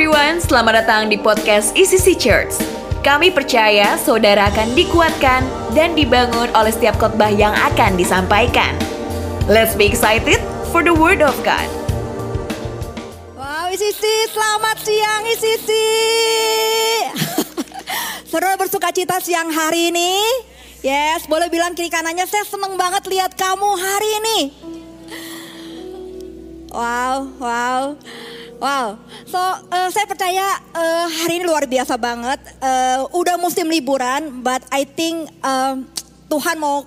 everyone, 0.00 0.40
selamat 0.40 0.80
datang 0.80 1.12
di 1.12 1.20
podcast 1.20 1.76
ECC 1.76 2.16
Church. 2.16 2.56
Kami 3.04 3.28
percaya 3.28 4.00
saudara 4.00 4.48
akan 4.48 4.72
dikuatkan 4.72 5.44
dan 5.76 5.92
dibangun 5.92 6.48
oleh 6.56 6.72
setiap 6.72 6.96
khotbah 6.96 7.28
yang 7.28 7.52
akan 7.52 8.00
disampaikan. 8.00 8.72
Let's 9.44 9.76
be 9.76 9.84
excited 9.84 10.40
for 10.72 10.80
the 10.80 10.96
word 10.96 11.20
of 11.20 11.36
God. 11.44 11.68
Wow, 13.36 13.68
Isisi, 13.68 14.32
selamat 14.32 14.80
siang 14.80 15.22
Isisi. 15.36 15.88
Saudara 18.32 18.56
bersuka 18.56 18.96
cita 18.96 19.20
siang 19.20 19.52
hari 19.52 19.92
ini? 19.92 20.16
Yes, 20.80 21.28
boleh 21.28 21.52
bilang 21.52 21.76
kiri 21.76 21.92
kanannya, 21.92 22.24
saya 22.24 22.48
seneng 22.48 22.72
banget 22.80 23.04
lihat 23.04 23.36
kamu 23.36 23.68
hari 23.76 24.08
ini. 24.24 24.38
Wow, 26.72 27.36
wow. 27.36 28.00
Wow, 28.60 29.00
so 29.24 29.40
uh, 29.40 29.88
saya 29.88 30.04
percaya 30.04 30.44
uh, 30.76 31.08
hari 31.08 31.40
ini 31.40 31.48
luar 31.48 31.64
biasa 31.64 31.96
banget. 31.96 32.36
Uh, 32.60 33.08
udah 33.16 33.40
musim 33.40 33.64
liburan, 33.64 34.44
but 34.44 34.60
I 34.68 34.84
think 34.84 35.32
uh, 35.40 35.80
Tuhan 36.28 36.60
mau 36.60 36.84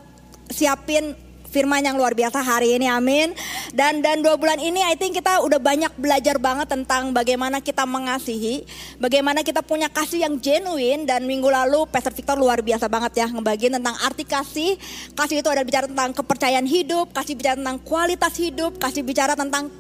siapin 0.54 1.18
firman 1.50 1.82
yang 1.82 1.98
luar 1.98 2.14
biasa 2.14 2.46
hari 2.46 2.78
ini, 2.78 2.86
amin. 2.86 3.34
Dan 3.74 4.06
dan 4.06 4.22
dua 4.22 4.38
bulan 4.38 4.62
ini, 4.62 4.86
I 4.86 4.94
think 4.94 5.18
kita 5.18 5.42
udah 5.42 5.58
banyak 5.58 5.90
belajar 5.98 6.38
banget 6.38 6.70
tentang 6.70 7.10
bagaimana 7.10 7.58
kita 7.58 7.90
mengasihi, 7.90 8.70
bagaimana 9.02 9.42
kita 9.42 9.66
punya 9.66 9.90
kasih 9.90 10.30
yang 10.30 10.38
genuine. 10.38 11.10
Dan 11.10 11.26
minggu 11.26 11.50
lalu, 11.50 11.90
Pastor 11.90 12.14
Victor 12.14 12.38
luar 12.38 12.62
biasa 12.62 12.86
banget 12.86 13.26
ya 13.26 13.26
ngebagiin 13.34 13.82
tentang 13.82 13.98
arti 13.98 14.30
kasih. 14.30 14.78
Kasih 15.18 15.42
itu 15.42 15.50
ada 15.50 15.66
bicara 15.66 15.90
tentang 15.90 16.14
kepercayaan 16.14 16.70
hidup, 16.70 17.10
kasih 17.18 17.34
bicara 17.34 17.58
tentang 17.58 17.82
kualitas 17.82 18.38
hidup, 18.38 18.78
kasih 18.78 19.02
bicara 19.02 19.34
tentang 19.34 19.74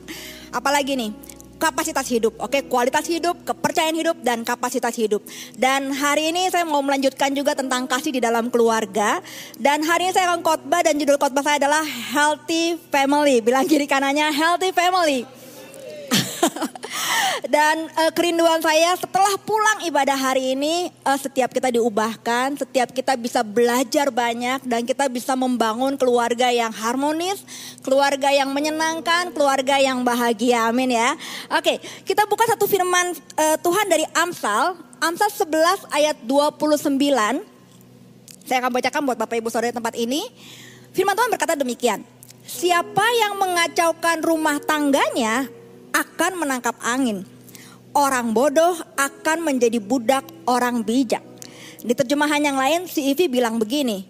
apalagi 0.53 0.97
nih 0.97 1.32
kapasitas 1.63 2.03
hidup. 2.11 2.35
Oke, 2.43 2.67
kualitas 2.67 3.07
hidup, 3.07 3.39
kepercayaan 3.47 3.95
hidup 3.95 4.19
dan 4.19 4.43
kapasitas 4.43 4.91
hidup. 4.99 5.23
Dan 5.55 5.95
hari 5.95 6.35
ini 6.35 6.51
saya 6.51 6.67
mau 6.67 6.83
melanjutkan 6.83 7.31
juga 7.31 7.55
tentang 7.55 7.87
kasih 7.87 8.19
di 8.19 8.19
dalam 8.19 8.51
keluarga. 8.51 9.23
Dan 9.55 9.87
hari 9.87 10.11
ini 10.11 10.11
saya 10.11 10.35
akan 10.35 10.43
khotbah 10.43 10.83
dan 10.83 10.99
judul 10.99 11.15
khotbah 11.15 11.39
saya 11.39 11.63
adalah 11.63 11.87
Healthy 11.87 12.75
Family. 12.91 13.39
Bilang 13.39 13.63
kiri 13.63 13.87
kanannya 13.87 14.27
Healthy 14.35 14.75
Family. 14.75 15.23
Dan 17.43 17.91
uh, 17.99 18.11
kerinduan 18.15 18.63
saya 18.63 18.95
setelah 18.95 19.35
pulang 19.41 19.83
ibadah 19.83 20.15
hari 20.15 20.55
ini, 20.55 20.87
uh, 21.03 21.19
setiap 21.19 21.51
kita 21.51 21.73
diubahkan, 21.73 22.55
setiap 22.55 22.93
kita 22.95 23.19
bisa 23.19 23.43
belajar 23.43 24.13
banyak 24.13 24.63
dan 24.63 24.87
kita 24.87 25.11
bisa 25.11 25.35
membangun 25.35 25.99
keluarga 25.99 26.47
yang 26.53 26.71
harmonis, 26.71 27.43
keluarga 27.83 28.31
yang 28.31 28.47
menyenangkan, 28.53 29.35
keluarga 29.35 29.75
yang 29.81 30.05
bahagia. 30.07 30.71
Amin 30.71 30.95
ya. 30.95 31.19
Oke, 31.51 31.83
kita 32.07 32.23
buka 32.29 32.47
satu 32.47 32.63
firman 32.69 33.11
uh, 33.35 33.57
Tuhan 33.59 33.85
dari 33.91 34.07
Amsal, 34.15 34.79
Amsal 35.03 35.27
11 35.33 35.91
ayat 35.91 36.15
29. 36.23 36.79
Saya 38.43 38.57
akan 38.63 38.71
bacakan 38.71 39.01
buat 39.03 39.17
Bapak 39.19 39.35
Ibu 39.39 39.49
Saudara 39.51 39.75
tempat 39.75 39.99
ini. 39.99 40.23
Firman 40.95 41.17
Tuhan 41.17 41.31
berkata 41.33 41.59
demikian. 41.59 42.05
Siapa 42.43 43.03
yang 43.23 43.39
mengacaukan 43.39 44.19
rumah 44.19 44.59
tangganya 44.59 45.47
akan 45.93 46.41
menangkap 46.41 46.75
angin. 46.81 47.23
Orang 47.93 48.33
bodoh 48.33 48.73
akan 48.97 49.45
menjadi 49.45 49.77
budak 49.77 50.25
orang 50.49 50.81
bijak. 50.81 51.21
Di 51.83 51.93
terjemahan 51.93 52.41
yang 52.41 52.57
lain, 52.57 52.89
si 52.89 53.13
Ivy 53.13 53.29
bilang 53.29 53.61
begini. 53.61 54.09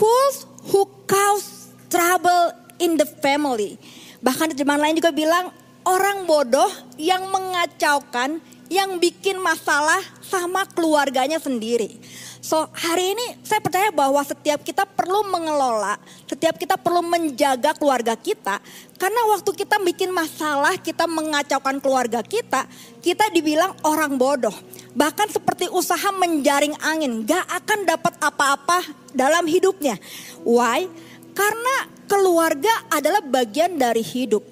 Fools 0.00 0.48
who 0.72 0.88
cause 1.04 1.68
trouble 1.92 2.56
in 2.80 2.96
the 2.96 3.04
family. 3.20 3.76
Bahkan 4.24 4.56
terjemahan 4.56 4.88
lain 4.88 4.96
juga 4.96 5.12
bilang, 5.12 5.52
orang 5.84 6.24
bodoh 6.24 6.72
yang 6.96 7.28
mengacaukan, 7.28 8.40
yang 8.72 8.96
bikin 8.96 9.36
masalah 9.40 10.00
sama 10.24 10.64
keluarganya 10.72 11.36
sendiri. 11.36 12.00
So 12.44 12.68
hari 12.76 13.16
ini 13.16 13.40
saya 13.40 13.56
percaya 13.64 13.88
bahwa 13.88 14.20
setiap 14.20 14.60
kita 14.60 14.84
perlu 14.84 15.24
mengelola, 15.32 15.96
setiap 16.28 16.60
kita 16.60 16.76
perlu 16.76 17.00
menjaga 17.00 17.72
keluarga 17.72 18.12
kita. 18.20 18.60
Karena 19.00 19.20
waktu 19.32 19.48
kita 19.64 19.80
bikin 19.80 20.12
masalah, 20.12 20.76
kita 20.76 21.08
mengacaukan 21.08 21.80
keluarga 21.80 22.20
kita, 22.20 22.68
kita 23.00 23.32
dibilang 23.32 23.72
orang 23.80 24.20
bodoh. 24.20 24.52
Bahkan 24.92 25.32
seperti 25.32 25.72
usaha 25.72 26.12
menjaring 26.12 26.76
angin, 26.84 27.24
gak 27.24 27.48
akan 27.48 27.88
dapat 27.88 28.12
apa-apa 28.20 28.92
dalam 29.16 29.48
hidupnya. 29.48 29.96
Why? 30.44 30.84
Karena 31.32 31.88
keluarga 32.04 32.92
adalah 32.92 33.24
bagian 33.24 33.80
dari 33.80 34.04
hidup. 34.04 34.44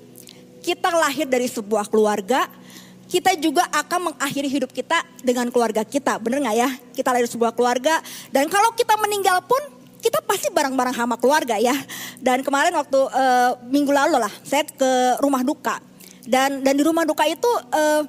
Kita 0.65 0.97
lahir 0.97 1.29
dari 1.29 1.45
sebuah 1.45 1.93
keluarga, 1.93 2.49
kita 3.13 3.37
juga 3.37 3.69
akan 3.69 4.17
mengakhiri 4.17 4.49
hidup 4.49 4.73
kita 4.73 5.05
dengan 5.21 5.53
keluarga 5.53 5.85
kita. 5.85 6.17
Bener 6.17 6.41
nggak 6.41 6.57
ya? 6.57 6.71
Kita 6.97 7.13
lahir 7.13 7.29
sebuah 7.29 7.53
keluarga 7.53 8.01
dan 8.33 8.49
kalau 8.49 8.73
kita 8.73 8.97
meninggal 8.97 9.45
pun 9.45 9.61
kita 10.01 10.25
pasti 10.25 10.49
bareng-bareng 10.49 10.97
sama 10.97 11.21
keluarga 11.21 11.61
ya. 11.61 11.77
Dan 12.17 12.41
kemarin 12.41 12.73
waktu 12.73 12.97
uh, 12.97 13.61
minggu 13.69 13.93
lalu 13.93 14.17
lah 14.17 14.33
saya 14.41 14.65
ke 14.65 15.21
rumah 15.21 15.45
duka 15.45 15.77
dan 16.25 16.65
dan 16.65 16.73
di 16.73 16.81
rumah 16.81 17.05
duka 17.05 17.29
itu 17.29 17.51
uh, 17.77 18.01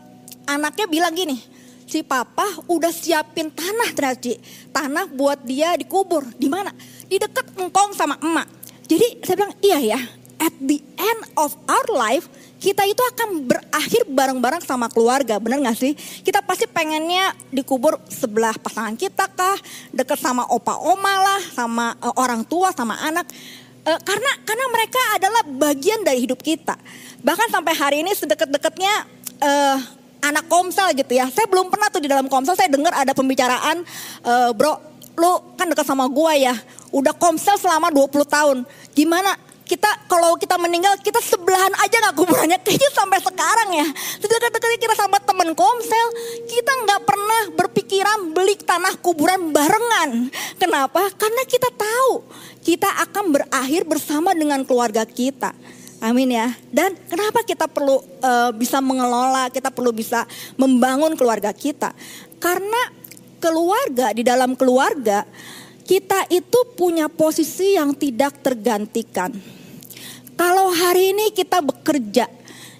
anaknya 0.47 0.87
bilang 0.87 1.11
gini, 1.11 1.35
si 1.83 1.99
papa 1.99 2.47
udah 2.71 2.95
siapin 2.95 3.51
tanah 3.51 3.91
ternyata 3.91 4.39
tanah 4.71 5.11
buat 5.11 5.43
dia 5.43 5.75
dikubur 5.75 6.23
di 6.39 6.47
mana? 6.47 6.71
Di 7.11 7.19
dekat 7.19 7.59
engkong 7.59 7.91
sama 7.91 8.15
emak. 8.23 8.47
Jadi 8.87 9.19
saya 9.19 9.35
bilang 9.35 9.55
iya 9.59 9.99
ya. 9.99 10.01
At 10.43 10.55
the 10.59 10.79
end 10.99 11.21
of 11.39 11.55
our 11.71 11.87
life 11.91 12.27
kita 12.63 12.87
itu 12.87 13.03
akan 13.03 13.43
berakhir 13.43 14.07
bareng-bareng 14.07 14.63
sama 14.63 14.87
keluarga, 14.87 15.35
bener 15.35 15.59
gak 15.67 15.75
sih? 15.75 15.91
Kita 16.23 16.39
pasti 16.39 16.63
pengennya 16.63 17.35
dikubur 17.51 17.99
sebelah 18.07 18.55
pasangan 18.55 18.95
kita 18.95 19.27
kah, 19.27 19.59
deket 19.91 20.15
sama 20.15 20.47
opa 20.47 20.79
oma 20.79 21.13
lah, 21.19 21.41
sama 21.51 21.91
uh, 21.99 22.15
orang 22.15 22.47
tua, 22.47 22.71
sama 22.71 22.95
anak. 23.03 23.27
Uh, 23.83 23.99
karena 24.07 24.31
karena 24.47 24.65
mereka 24.71 25.01
adalah 25.19 25.43
bagian 25.43 26.07
dari 26.07 26.23
hidup 26.23 26.39
kita. 26.39 26.79
Bahkan 27.19 27.51
sampai 27.51 27.75
hari 27.75 27.97
ini 27.99 28.15
sedekat-dekatnya 28.15 29.11
uh, 29.43 29.77
anak 30.23 30.47
komsel 30.47 30.95
gitu 30.95 31.19
ya. 31.19 31.27
Saya 31.27 31.51
belum 31.51 31.67
pernah 31.67 31.91
tuh 31.91 31.99
di 31.99 32.07
dalam 32.07 32.31
komsel 32.31 32.55
saya 32.55 32.71
dengar 32.71 32.95
ada 32.95 33.11
pembicaraan, 33.11 33.83
uh, 34.23 34.55
bro, 34.55 34.79
lu 35.19 35.31
kan 35.59 35.67
dekat 35.67 35.83
sama 35.83 36.07
gua 36.07 36.31
ya, 36.31 36.55
udah 36.95 37.11
komsel 37.11 37.59
selama 37.59 37.91
20 37.91 38.23
tahun. 38.23 38.57
Gimana 38.95 39.35
kita 39.63 39.89
kalau 40.11 40.35
kita 40.35 40.59
meninggal 40.59 40.99
kita 40.99 41.23
sebelahan 41.23 41.71
aja 41.79 41.95
nggak 42.03 42.15
kuburannya. 42.19 42.59
Kayaknya 42.61 42.91
sampai 42.91 43.19
sekarang 43.23 43.69
ya. 43.73 43.87
Dekat-dekat 44.19 44.61
kita 44.79 44.95
sama 44.95 45.17
temen 45.23 45.55
komsel 45.55 46.07
kita 46.47 46.71
nggak 46.87 47.01
pernah 47.07 47.41
berpikiran 47.55 48.35
beli 48.35 48.55
tanah 48.59 48.93
kuburan 48.99 49.55
barengan. 49.55 50.27
Kenapa? 50.59 51.07
Karena 51.15 51.43
kita 51.47 51.69
tahu 51.71 52.23
kita 52.63 52.89
akan 53.09 53.25
berakhir 53.35 53.81
bersama 53.83 54.31
dengan 54.31 54.63
keluarga 54.63 55.03
kita. 55.03 55.51
Amin 56.03 56.35
ya. 56.35 56.51
Dan 56.67 56.99
kenapa 57.07 57.47
kita 57.47 57.63
perlu 57.71 58.03
uh, 58.19 58.51
bisa 58.51 58.83
mengelola, 58.83 59.47
kita 59.47 59.71
perlu 59.71 59.95
bisa 59.95 60.27
membangun 60.59 61.15
keluarga 61.15 61.55
kita? 61.55 61.95
Karena 62.43 62.91
keluarga 63.39 64.11
di 64.11 64.23
dalam 64.23 64.55
keluarga 64.55 65.23
kita 65.83 66.27
itu 66.31 66.59
punya 66.79 67.11
posisi 67.11 67.75
yang 67.75 67.91
tidak 67.95 68.39
tergantikan. 68.39 69.35
Kalau 70.33 70.73
hari 70.73 71.13
ini 71.13 71.29
kita 71.29 71.61
bekerja, 71.61 72.25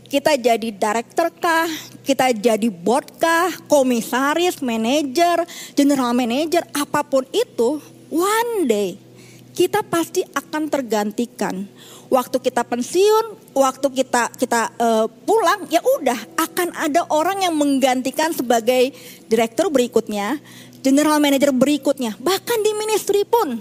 kita 0.10 0.34
jadi 0.40 0.70
director 0.74 1.30
kah, 1.38 1.70
kita 2.02 2.34
jadi 2.34 2.70
board 2.72 3.14
kah, 3.22 3.54
komisaris, 3.70 4.60
manajer, 4.64 5.46
general 5.78 6.18
manager, 6.18 6.66
apa 6.74 7.06
pun 7.06 7.28
itu, 7.30 7.78
one 8.10 8.66
day 8.66 8.98
kita 9.54 9.86
pasti 9.86 10.26
akan 10.34 10.66
tergantikan. 10.66 11.70
Waktu 12.10 12.38
kita 12.42 12.62
pensiun, 12.62 13.54
waktu 13.58 13.88
kita 13.90 14.34
kita 14.38 14.70
uh, 14.78 15.06
pulang, 15.26 15.66
ya 15.70 15.82
udah 15.82 16.20
akan 16.38 16.70
ada 16.78 17.06
orang 17.10 17.42
yang 17.42 17.58
menggantikan 17.58 18.34
sebagai 18.34 18.94
direktur 19.26 19.74
berikutnya, 19.74 20.38
general 20.84 21.18
manager 21.24 21.56
berikutnya, 21.56 22.20
bahkan 22.20 22.60
di 22.60 22.76
ministry 22.76 23.24
pun 23.24 23.58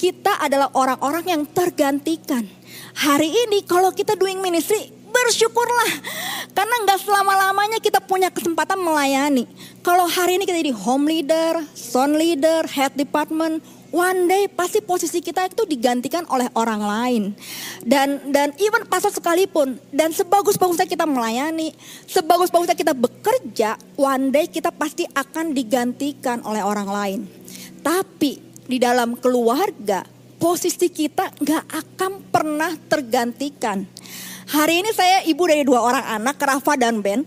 kita 0.00 0.40
adalah 0.40 0.72
orang-orang 0.74 1.24
yang 1.28 1.42
tergantikan 1.46 2.42
hari 2.96 3.30
ini 3.30 3.62
kalau 3.62 3.92
kita 3.94 4.16
doing 4.18 4.40
ministry 4.40 4.90
bersyukurlah 5.12 5.92
karena 6.56 6.74
nggak 6.88 6.98
selama 7.04 7.32
lamanya 7.36 7.78
kita 7.78 8.00
punya 8.00 8.32
kesempatan 8.32 8.80
melayani. 8.80 9.44
Kalau 9.84 10.08
hari 10.08 10.40
ini 10.40 10.48
kita 10.48 10.58
jadi 10.58 10.72
home 10.72 11.06
leader, 11.06 11.60
son 11.76 12.16
leader, 12.16 12.64
head 12.66 12.96
department, 12.96 13.60
one 13.92 14.26
day 14.26 14.48
pasti 14.48 14.80
posisi 14.80 15.20
kita 15.20 15.46
itu 15.52 15.68
digantikan 15.68 16.24
oleh 16.32 16.48
orang 16.56 16.80
lain. 16.80 17.22
Dan 17.84 18.32
dan 18.32 18.50
even 18.58 18.88
pastor 18.88 19.12
sekalipun 19.12 19.78
dan 19.92 20.10
sebagus-bagusnya 20.10 20.88
kita 20.88 21.04
melayani, 21.04 21.76
sebagus-bagusnya 22.08 22.74
kita 22.74 22.96
bekerja, 22.96 23.76
one 24.00 24.32
day 24.32 24.48
kita 24.48 24.72
pasti 24.72 25.06
akan 25.12 25.52
digantikan 25.52 26.40
oleh 26.42 26.64
orang 26.64 26.88
lain. 26.88 27.20
Tapi 27.84 28.40
di 28.66 28.80
dalam 28.80 29.14
keluarga 29.20 30.02
posisi 30.40 30.88
kita 30.90 31.28
nggak 31.38 31.64
akan 31.70 32.12
pernah 32.32 32.72
tergantikan. 32.88 33.84
Hari 34.52 34.82
ini 34.82 34.90
saya 34.90 35.22
ibu 35.22 35.44
dari 35.46 35.62
dua 35.62 35.84
orang 35.84 36.04
anak, 36.18 36.40
Rafa 36.40 36.74
dan 36.74 36.98
Ben. 37.04 37.22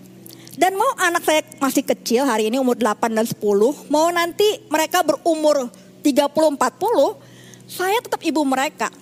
Dan 0.56 0.80
mau 0.80 0.88
anak 0.96 1.20
saya 1.28 1.44
masih 1.60 1.84
kecil 1.84 2.24
hari 2.24 2.48
ini 2.48 2.56
umur 2.56 2.80
8 2.80 3.12
dan 3.12 3.28
10, 3.28 3.44
mau 3.92 4.08
nanti 4.08 4.64
mereka 4.72 5.04
berumur 5.04 5.68
30 6.06 6.30
40, 6.30 7.66
saya 7.66 7.98
tetap 7.98 8.22
ibu 8.22 8.42
mereka. 8.46 8.94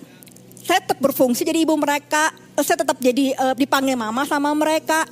Saya 0.64 0.80
tetap 0.80 0.96
berfungsi 1.04 1.44
jadi 1.44 1.60
ibu 1.68 1.76
mereka, 1.76 2.32
saya 2.64 2.80
tetap 2.80 2.96
jadi 2.96 3.36
uh, 3.36 3.52
dipanggil 3.52 3.92
mama 4.00 4.24
sama 4.24 4.48
mereka. 4.56 5.04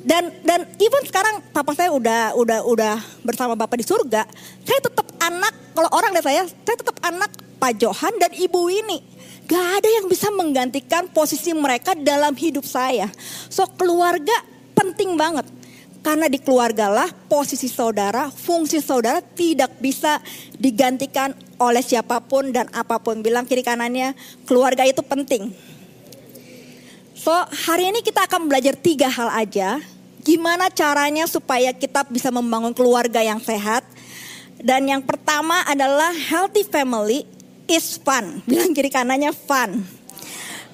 Dan 0.00 0.32
dan 0.44 0.64
even 0.80 1.04
sekarang 1.04 1.44
papa 1.52 1.76
saya 1.76 1.92
udah 1.92 2.36
udah 2.36 2.60
udah 2.64 2.96
bersama 3.24 3.52
bapak 3.52 3.80
di 3.80 3.86
surga, 3.88 4.24
saya 4.64 4.80
tetap 4.80 5.04
anak 5.20 5.52
kalau 5.74 5.90
orang 5.92 6.16
lihat 6.16 6.24
saya, 6.24 6.42
saya 6.48 6.76
tetap 6.80 6.96
anak 7.02 7.28
Pak 7.58 7.72
Johan 7.80 8.14
dan 8.22 8.32
Ibu 8.32 8.60
Winnie. 8.70 9.02
Gak 9.44 9.80
ada 9.80 9.88
yang 10.00 10.06
bisa 10.08 10.32
menggantikan 10.32 11.10
posisi 11.12 11.52
mereka 11.52 11.92
dalam 11.92 12.32
hidup 12.32 12.64
saya. 12.64 13.12
So 13.52 13.68
keluarga 13.68 14.32
penting 14.72 15.18
banget. 15.18 15.44
Karena 16.04 16.28
di 16.28 16.36
keluarga 16.36 16.92
lah 16.92 17.08
posisi 17.08 17.64
saudara, 17.64 18.28
fungsi 18.28 18.84
saudara 18.84 19.24
tidak 19.24 19.72
bisa 19.80 20.20
digantikan 20.60 21.32
oleh 21.56 21.80
siapa 21.80 22.20
pun 22.20 22.52
dan 22.52 22.68
apa 22.76 23.00
pun. 23.00 23.24
Bilang 23.24 23.48
kiri 23.48 23.64
kanannya, 23.64 24.12
keluarga 24.44 24.84
itu 24.84 25.00
penting. 25.00 25.48
So 27.16 27.32
hari 27.64 27.88
ini 27.88 28.04
kita 28.04 28.28
akan 28.28 28.52
belajar 28.52 28.76
tiga 28.76 29.08
hal 29.08 29.32
aja. 29.32 29.80
Gimana 30.20 30.68
caranya 30.68 31.24
supaya 31.24 31.72
kita 31.72 32.04
bisa 32.12 32.28
membangun 32.28 32.76
keluarga 32.76 33.24
yang 33.24 33.40
sehat. 33.40 33.80
Dan 34.60 34.84
yang 34.84 35.00
pertama 35.00 35.64
adalah 35.64 36.12
healthy 36.12 36.68
family 36.68 37.24
is 37.64 37.96
fun. 37.96 38.44
Bilang 38.44 38.76
kiri 38.76 38.92
kanannya 38.92 39.32
fun. 39.32 39.80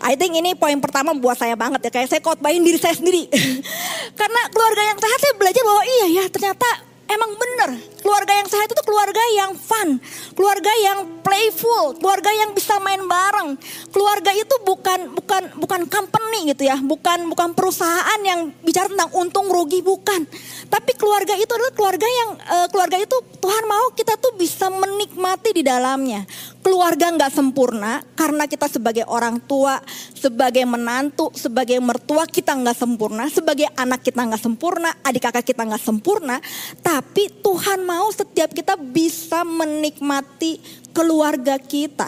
I 0.00 0.16
think 0.16 0.32
ini 0.32 0.56
poin 0.56 0.80
pertama 0.80 1.12
buat 1.12 1.36
saya 1.36 1.52
banget 1.54 1.88
ya. 1.88 1.90
Kayak 1.92 2.08
saya 2.08 2.20
khotbahin 2.24 2.64
diri 2.64 2.80
saya 2.80 2.96
sendiri. 2.96 3.28
Karena 4.20 4.40
keluarga 4.48 4.82
yang 4.88 4.98
sehat 4.98 5.18
saya 5.20 5.34
belajar 5.36 5.62
bahwa 5.62 5.82
iya 5.84 6.06
ya 6.20 6.24
ternyata 6.32 6.68
emang 7.12 7.30
bener. 7.36 7.70
Keluarga 8.00 8.32
yang 8.36 8.48
sehat 8.48 8.68
itu 8.68 8.82
keluarga 8.82 9.22
yang 9.36 9.52
fun. 9.56 10.00
Keluarga 10.34 10.72
yang 10.82 10.98
playful. 11.20 11.96
Keluarga 12.00 12.30
yang 12.32 12.50
bisa 12.56 12.80
main 12.80 13.04
bareng. 13.04 13.56
Keluarga 13.92 14.32
itu 14.34 14.54
bukan 14.64 15.14
bukan 15.14 15.42
bukan 15.60 15.80
company 15.86 16.52
gitu 16.52 16.66
ya. 16.68 16.80
Bukan 16.80 17.28
bukan 17.30 17.52
perusahaan 17.52 18.20
yang 18.24 18.52
bicara 18.64 18.88
tentang 18.88 19.12
untung 19.14 19.46
rugi 19.52 19.84
bukan. 19.84 20.24
Tapi 20.66 20.92
keluarga 20.96 21.36
itu 21.36 21.50
adalah 21.52 21.74
keluarga 21.76 22.08
yang 22.08 22.30
uh, 22.40 22.66
keluarga 22.72 22.96
itu 22.98 23.16
Tuhan 23.40 23.64
mau 23.68 23.92
kita 23.96 24.16
tuh 24.20 24.36
bisa 24.36 24.68
menikmati 24.68 25.56
di 25.56 25.62
dalamnya 25.64 26.24
keluarga 26.60 27.08
nggak 27.08 27.32
sempurna 27.32 28.04
karena 28.14 28.44
kita 28.44 28.68
sebagai 28.68 29.04
orang 29.08 29.40
tua, 29.48 29.80
sebagai 30.12 30.64
menantu, 30.68 31.32
sebagai 31.32 31.80
mertua 31.80 32.28
kita 32.28 32.52
nggak 32.52 32.76
sempurna, 32.76 33.32
sebagai 33.32 33.68
anak 33.74 34.04
kita 34.04 34.20
nggak 34.28 34.40
sempurna, 34.40 34.92
adik 35.00 35.24
kakak 35.24 35.44
kita 35.48 35.64
nggak 35.64 35.80
sempurna, 35.80 36.36
tapi 36.84 37.32
Tuhan 37.40 37.80
mau 37.90 38.06
setiap 38.14 38.54
kita 38.54 38.78
bisa 38.78 39.42
menikmati 39.42 40.62
keluarga 40.94 41.58
kita. 41.58 42.06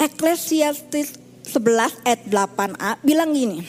Ecclesiastes 0.00 1.20
11 1.52 2.08
ayat 2.08 2.24
8a 2.24 3.04
bilang 3.04 3.36
gini. 3.36 3.60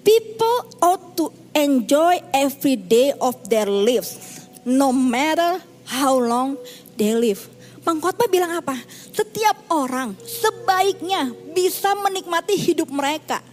People 0.00 0.58
ought 0.80 1.14
to 1.20 1.28
enjoy 1.52 2.16
every 2.32 2.80
day 2.80 3.12
of 3.20 3.36
their 3.52 3.68
lives, 3.68 4.48
no 4.64 4.90
matter 4.90 5.60
how 5.84 6.16
long 6.16 6.56
they 6.96 7.12
live. 7.12 7.44
Pengkhotbah 7.84 8.26
bilang 8.32 8.56
apa? 8.56 8.74
Setiap 9.12 9.68
orang 9.68 10.16
sebaiknya 10.24 11.28
bisa 11.52 11.92
menikmati 12.00 12.56
hidup 12.56 12.88
mereka. 12.88 13.44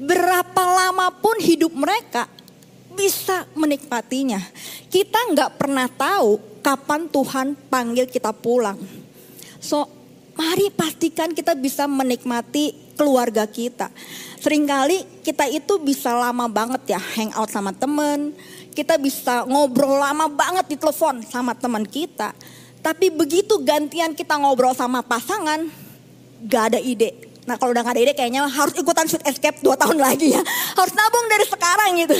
Berapa 0.00 0.62
lama 0.66 1.14
pun 1.14 1.38
hidup 1.38 1.70
mereka 1.70 2.26
bisa 2.94 3.44
menikmatinya. 3.58 4.40
Kita 4.88 5.34
nggak 5.34 5.60
pernah 5.60 5.90
tahu 5.90 6.38
kapan 6.64 7.10
Tuhan 7.10 7.46
panggil 7.68 8.08
kita 8.08 8.32
pulang. 8.32 8.80
So, 9.60 9.84
mari 10.38 10.70
pastikan 10.72 11.34
kita 11.36 11.52
bisa 11.58 11.84
menikmati 11.84 12.94
keluarga 12.94 13.44
kita. 13.44 13.90
Seringkali 14.40 15.24
kita 15.26 15.50
itu 15.50 15.80
bisa 15.82 16.14
lama 16.14 16.46
banget 16.46 16.96
ya 16.96 17.00
hangout 17.00 17.50
sama 17.50 17.74
temen. 17.74 18.32
Kita 18.74 18.98
bisa 18.98 19.46
ngobrol 19.46 20.00
lama 20.00 20.26
banget 20.26 20.74
di 20.74 20.76
telepon 20.78 21.22
sama 21.26 21.54
teman 21.54 21.86
kita. 21.86 22.34
Tapi 22.84 23.08
begitu 23.08 23.56
gantian 23.64 24.12
kita 24.12 24.36
ngobrol 24.36 24.76
sama 24.76 25.00
pasangan, 25.00 25.64
gak 26.44 26.64
ada 26.74 26.80
ide. 26.82 27.33
Nah 27.44 27.60
kalau 27.60 27.76
udah 27.76 27.84
gak 27.84 27.94
ada 27.96 28.02
ide 28.04 28.12
kayaknya 28.16 28.48
harus 28.48 28.74
ikutan 28.76 29.04
shoot 29.04 29.20
escape 29.28 29.60
2 29.60 29.76
tahun 29.76 29.98
lagi 30.00 30.32
ya. 30.32 30.42
Harus 30.76 30.92
nabung 30.96 31.26
dari 31.28 31.46
sekarang 31.48 31.90
gitu. 32.00 32.16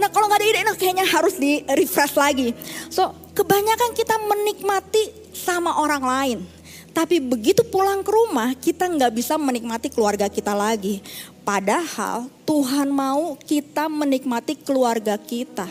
Nah 0.00 0.08
kalau 0.08 0.26
gak 0.32 0.40
ada 0.40 0.46
ide 0.48 0.60
nah 0.64 0.76
kayaknya 0.76 1.04
harus 1.04 1.36
di 1.36 1.60
refresh 1.68 2.16
lagi. 2.16 2.56
So 2.88 3.12
kebanyakan 3.36 3.92
kita 3.92 4.16
menikmati 4.24 5.32
sama 5.36 5.80
orang 5.80 6.02
lain. 6.04 6.38
Tapi 6.92 7.24
begitu 7.24 7.64
pulang 7.64 8.04
ke 8.04 8.12
rumah 8.12 8.52
kita 8.52 8.84
nggak 8.84 9.12
bisa 9.16 9.40
menikmati 9.40 9.88
keluarga 9.88 10.28
kita 10.28 10.52
lagi. 10.52 11.00
Padahal 11.40 12.28
Tuhan 12.44 12.92
mau 12.92 13.34
kita 13.40 13.88
menikmati 13.88 14.60
keluarga 14.60 15.16
kita. 15.16 15.64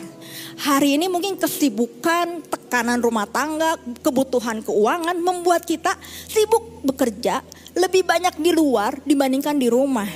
Hari 0.66 0.98
ini 0.98 1.06
mungkin 1.08 1.38
kesibukan, 1.38 2.42
tekanan 2.50 3.00
rumah 3.00 3.30
tangga, 3.30 3.78
kebutuhan 4.02 4.66
keuangan 4.66 5.16
membuat 5.22 5.64
kita 5.64 5.94
sibuk 6.26 6.82
bekerja 6.82 7.46
lebih 7.78 8.02
banyak 8.04 8.36
di 8.42 8.52
luar 8.52 8.98
dibandingkan 9.06 9.56
di 9.62 9.70
rumah. 9.70 10.10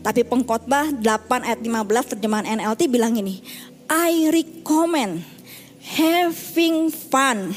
Tapi 0.00 0.22
pengkhotbah 0.22 0.94
8 0.94 1.02
ayat 1.42 1.58
15 1.58 2.12
terjemahan 2.14 2.46
NLT 2.46 2.86
bilang 2.86 3.18
ini, 3.18 3.42
I 3.90 4.30
recommend 4.30 5.35
having 5.86 6.90
fun. 6.90 7.54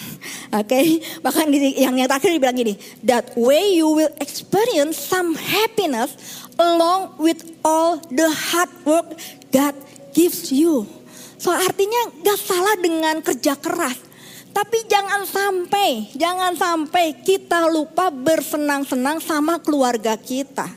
Oke, 0.54 0.70
okay? 0.70 0.86
bahkan 1.26 1.50
yang 1.50 1.98
yang 1.98 2.08
terakhir 2.10 2.30
dibilang 2.38 2.58
gini, 2.58 2.78
that 3.02 3.34
way 3.34 3.74
you 3.74 3.90
will 3.90 4.14
experience 4.22 5.02
some 5.02 5.34
happiness 5.34 6.46
along 6.62 7.18
with 7.18 7.42
all 7.66 7.98
the 8.14 8.30
hard 8.30 8.70
work 8.86 9.18
God 9.50 9.74
gives 10.14 10.54
you. 10.54 10.86
So 11.42 11.50
artinya 11.50 12.22
gak 12.22 12.40
salah 12.40 12.78
dengan 12.78 13.26
kerja 13.26 13.58
keras. 13.58 13.98
Tapi 14.50 14.82
jangan 14.90 15.24
sampai, 15.24 16.10
jangan 16.18 16.58
sampai 16.58 17.22
kita 17.22 17.70
lupa 17.70 18.10
bersenang-senang 18.10 19.22
sama 19.22 19.62
keluarga 19.62 20.18
kita. 20.18 20.68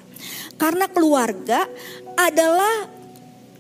Karena 0.61 0.87
keluarga 0.87 1.67
adalah 2.15 2.87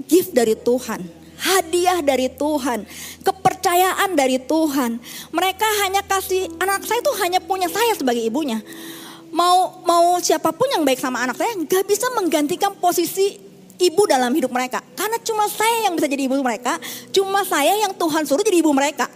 gift 0.06 0.36
dari 0.36 0.54
Tuhan 0.54 1.21
hadiah 1.42 1.98
dari 2.00 2.30
Tuhan, 2.30 2.86
kepercayaan 3.26 4.14
dari 4.14 4.38
Tuhan. 4.38 5.02
Mereka 5.34 5.68
hanya 5.82 6.06
kasih 6.06 6.46
anak 6.62 6.86
saya 6.86 7.02
itu 7.02 7.12
hanya 7.18 7.42
punya 7.42 7.66
saya 7.66 7.92
sebagai 7.98 8.22
ibunya. 8.22 8.62
Mau 9.34 9.82
mau 9.82 10.20
siapa 10.22 10.54
pun 10.54 10.68
yang 10.70 10.86
baik 10.86 11.00
sama 11.00 11.24
anak 11.24 11.40
saya 11.40 11.56
nggak 11.56 11.84
bisa 11.88 12.06
menggantikan 12.14 12.76
posisi 12.78 13.40
ibu 13.82 14.02
dalam 14.06 14.30
hidup 14.30 14.54
mereka. 14.54 14.78
Karena 14.94 15.18
cuma 15.18 15.50
saya 15.50 15.90
yang 15.90 15.98
bisa 15.98 16.06
jadi 16.06 16.30
ibu 16.30 16.38
mereka, 16.38 16.78
cuma 17.10 17.42
saya 17.42 17.74
yang 17.74 17.90
Tuhan 17.96 18.22
suruh 18.22 18.44
jadi 18.46 18.62
ibu 18.62 18.70
mereka. 18.70 19.10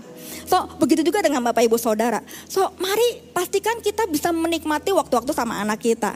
So, 0.46 0.62
begitu 0.78 1.02
juga 1.02 1.26
dengan 1.26 1.42
Bapak 1.42 1.66
Ibu 1.66 1.74
Saudara. 1.74 2.22
So, 2.46 2.70
mari 2.78 3.18
pastikan 3.34 3.82
kita 3.82 4.06
bisa 4.06 4.30
menikmati 4.30 4.94
waktu-waktu 4.94 5.34
sama 5.34 5.58
anak 5.58 5.82
kita 5.82 6.14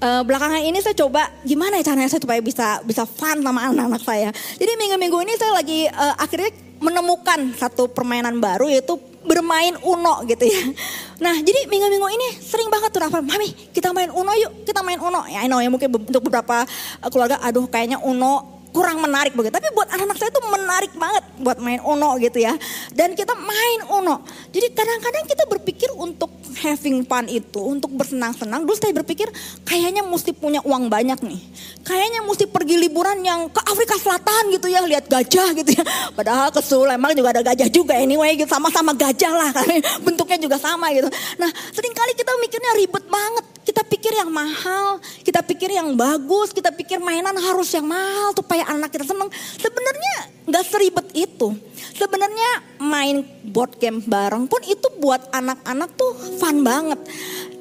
uh, 0.00 0.22
belakangan 0.24 0.60
ini 0.60 0.78
saya 0.82 0.96
coba 0.96 1.28
gimana 1.44 1.80
ya 1.80 1.92
caranya 1.92 2.10
saya 2.10 2.22
supaya 2.22 2.40
bisa 2.42 2.80
bisa 2.84 3.04
fun 3.08 3.40
sama 3.40 3.70
anak-anak 3.72 4.02
saya. 4.02 4.30
Jadi 4.56 4.72
minggu-minggu 4.76 5.18
ini 5.24 5.34
saya 5.38 5.52
lagi 5.56 5.88
uh, 5.88 6.14
akhirnya 6.20 6.52
menemukan 6.80 7.56
satu 7.56 7.88
permainan 7.88 8.36
baru 8.36 8.68
yaitu 8.68 9.00
bermain 9.26 9.74
Uno 9.82 10.22
gitu 10.24 10.46
ya. 10.46 10.62
Nah 11.16 11.32
jadi 11.40 11.64
minggu-minggu 11.64 12.08
ini 12.12 12.28
sering 12.44 12.68
banget 12.68 12.92
tuh 12.92 13.00
Rafa, 13.00 13.24
Mami 13.24 13.48
kita 13.72 13.88
main 13.96 14.12
Uno 14.12 14.36
yuk, 14.36 14.68
kita 14.68 14.84
main 14.84 15.00
Uno. 15.00 15.24
Ya 15.24 15.40
I 15.42 15.48
know 15.48 15.64
ya 15.64 15.72
mungkin 15.72 15.88
untuk 15.88 16.28
beberapa 16.28 16.68
eh, 17.00 17.08
keluarga, 17.08 17.40
aduh 17.40 17.64
kayaknya 17.64 17.96
Uno 18.04 18.55
kurang 18.76 19.00
menarik 19.00 19.32
begitu. 19.32 19.56
Tapi 19.56 19.72
buat 19.72 19.88
anak-anak 19.88 20.16
saya 20.20 20.28
itu 20.28 20.42
menarik 20.52 20.92
banget 20.92 21.24
buat 21.40 21.56
main 21.56 21.80
Uno 21.80 22.20
gitu 22.20 22.44
ya. 22.44 22.52
Dan 22.92 23.16
kita 23.16 23.32
main 23.32 23.80
Uno. 23.88 24.20
Jadi 24.52 24.76
kadang-kadang 24.76 25.24
kita 25.24 25.48
berpikir 25.48 25.88
untuk 25.96 26.28
having 26.60 27.08
fun 27.08 27.24
itu, 27.32 27.56
untuk 27.56 27.88
bersenang-senang. 27.96 28.68
Dulu 28.68 28.76
saya 28.76 28.92
berpikir 28.92 29.32
kayaknya 29.64 30.04
mesti 30.04 30.36
punya 30.36 30.60
uang 30.60 30.92
banyak 30.92 31.16
nih. 31.24 31.40
Kayaknya 31.88 32.20
mesti 32.28 32.44
pergi 32.52 32.76
liburan 32.76 33.24
yang 33.24 33.48
ke 33.48 33.60
Afrika 33.64 33.96
Selatan 33.96 34.52
gitu 34.52 34.68
ya, 34.68 34.84
lihat 34.84 35.08
gajah 35.08 35.56
gitu 35.56 35.72
ya. 35.72 35.84
Padahal 36.12 36.52
ke 36.52 36.60
Sulembang 36.60 37.16
juga 37.16 37.32
ada 37.32 37.40
gajah 37.40 37.72
juga 37.72 37.96
anyway 37.96 38.36
gitu. 38.36 38.52
Sama-sama 38.52 38.92
gajah 38.92 39.32
lah, 39.32 39.50
bentuknya 40.04 40.36
juga 40.36 40.60
sama 40.60 40.92
gitu. 40.92 41.08
Nah 41.40 41.48
sering 41.72 41.96
kali 41.96 42.12
kita 42.12 42.32
mikirnya 42.44 42.72
ribet 42.76 43.04
banget 43.08 43.56
kita 43.66 43.82
pikir 43.82 44.14
yang 44.14 44.30
mahal, 44.30 45.02
kita 45.26 45.42
pikir 45.42 45.74
yang 45.74 45.90
bagus, 45.98 46.54
kita 46.54 46.70
pikir 46.70 47.02
mainan 47.02 47.34
harus 47.34 47.66
yang 47.74 47.82
mahal 47.82 48.30
supaya 48.30 48.62
anak 48.66 48.90
kita 48.92 49.06
senang. 49.06 49.30
Sebenarnya 49.56 50.14
nggak 50.46 50.64
seribet 50.66 51.06
itu. 51.14 51.48
Sebenarnya 51.96 52.50
main 52.82 53.24
board 53.46 53.78
game 53.80 54.02
bareng 54.04 54.46
pun 54.46 54.62
itu 54.66 54.86
buat 55.00 55.30
anak-anak 55.32 55.90
tuh 55.96 56.12
fun 56.38 56.60
banget. 56.62 57.00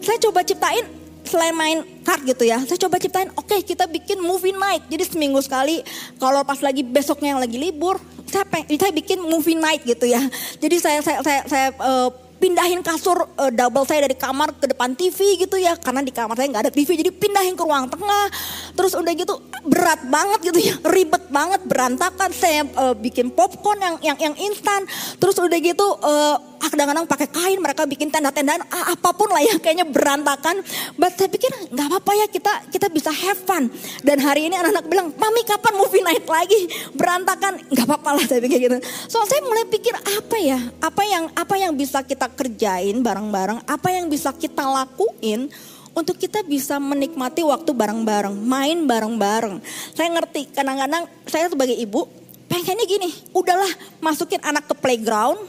Saya 0.01 0.17
coba 0.29 0.45
ciptain 0.45 0.85
selain 1.25 1.57
main 1.57 1.81
card 2.05 2.21
gitu 2.21 2.45
ya, 2.45 2.61
saya 2.63 2.77
coba 2.77 3.01
ciptain, 3.01 3.33
oke 3.33 3.49
okay, 3.49 3.65
kita 3.65 3.89
bikin 3.89 4.21
movie 4.21 4.53
night. 4.53 4.85
Jadi 4.87 5.03
seminggu 5.09 5.41
sekali, 5.41 5.81
kalau 6.21 6.45
pas 6.45 6.61
lagi 6.61 6.85
besoknya 6.85 7.33
yang 7.33 7.41
lagi 7.41 7.57
libur, 7.57 7.97
saya, 8.29 8.45
saya 8.69 8.93
bikin 8.93 9.19
movie 9.25 9.57
night 9.57 9.81
gitu 9.83 10.05
ya. 10.05 10.21
Jadi 10.61 10.77
saya 10.77 11.01
saya 11.01 11.19
saya, 11.25 11.41
saya 11.49 11.67
uh, 11.81 12.13
pindahin 12.45 12.85
kasur 12.85 13.25
uh, 13.25 13.49
double 13.49 13.89
saya 13.89 14.05
dari 14.05 14.13
kamar 14.13 14.53
ke 14.53 14.69
depan 14.69 14.93
TV 14.93 15.41
gitu 15.41 15.57
ya 15.57 15.73
karena 15.81 16.05
di 16.05 16.13
kamar 16.13 16.37
saya 16.37 16.53
nggak 16.53 16.69
ada 16.69 16.73
TV 16.77 16.93
jadi 16.93 17.09
pindahin 17.09 17.57
ke 17.57 17.63
ruang 17.65 17.89
tengah. 17.89 18.29
Terus 18.77 18.93
udah 18.93 19.13
gitu 19.17 19.33
berat 19.65 20.05
banget 20.13 20.53
gitu 20.53 20.59
ya 20.61 20.77
ribet 20.93 21.25
banget 21.33 21.65
berantakan. 21.65 22.29
Saya 22.29 22.69
uh, 22.77 22.93
bikin 22.93 23.33
popcorn 23.33 23.81
yang 23.81 23.97
yang 24.05 24.17
yang 24.29 24.35
instan. 24.37 24.85
Terus 25.17 25.41
udah 25.41 25.57
gitu 25.57 25.97
uh, 26.05 26.37
kadang-kadang 26.59 27.05
pakai 27.07 27.27
kain 27.31 27.59
mereka 27.61 27.87
bikin 27.87 28.11
tenda-tendaan 28.11 28.63
apa 28.67 29.09
pun 29.15 29.29
lah 29.31 29.41
ya 29.43 29.55
kayaknya 29.59 29.87
berantakan. 29.87 30.59
But 30.99 31.15
saya 31.15 31.29
pikir 31.31 31.71
nggak 31.71 31.87
apa-apa 31.87 32.11
ya 32.15 32.27
kita 32.31 32.53
kita 32.71 32.87
bisa 32.91 33.11
have 33.11 33.39
fun. 33.43 33.71
Dan 34.01 34.19
hari 34.21 34.51
ini 34.51 34.55
anak-anak 34.59 34.85
bilang 34.87 35.07
mami 35.15 35.41
kapan 35.47 35.73
movie 35.77 36.03
night 36.03 36.25
lagi? 36.27 36.67
Berantakan. 36.93 37.61
Nggak 37.71 37.85
apa-apa 37.87 38.09
lah 38.21 38.25
saya 38.27 38.39
pikir 38.43 38.59
gitu. 38.69 38.77
So 39.07 39.23
saya 39.27 39.41
mulai 39.43 39.65
pikir 39.67 39.95
apa 39.95 40.37
ya? 40.39 40.59
Apa 40.83 41.03
yang 41.05 41.31
apa 41.33 41.55
yang 41.55 41.71
bisa 41.73 42.03
kita 42.03 42.27
kerjain 42.31 42.99
bareng-bareng? 42.99 43.63
Apa 43.65 43.93
yang 43.93 44.11
bisa 44.11 44.31
kita 44.35 44.63
lakuin 44.65 45.47
untuk 45.95 46.19
kita 46.19 46.43
bisa 46.43 46.75
menikmati 46.75 47.41
waktu 47.41 47.71
bareng-bareng, 47.71 48.35
main 48.35 48.83
bareng-bareng. 48.83 49.63
Saya 49.95 50.11
ngerti, 50.11 50.51
kadang-kadang 50.51 51.07
saya 51.23 51.47
sebagai 51.47 51.73
ibu 51.73 52.03
pengennya 52.51 52.83
gini, 52.83 53.09
udahlah 53.31 53.71
masukin 54.03 54.43
anak 54.43 54.67
ke 54.67 54.75
playground, 54.75 55.39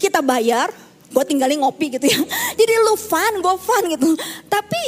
kita 0.00 0.24
bayar, 0.24 0.72
gue 1.12 1.24
tinggalin 1.28 1.60
ngopi 1.60 1.92
gitu 1.92 2.08
ya. 2.08 2.20
Jadi 2.60 2.72
lu 2.80 2.96
fun, 2.96 3.32
gue 3.44 3.56
fun 3.60 3.82
gitu. 3.92 4.16
Tapi 4.48 4.82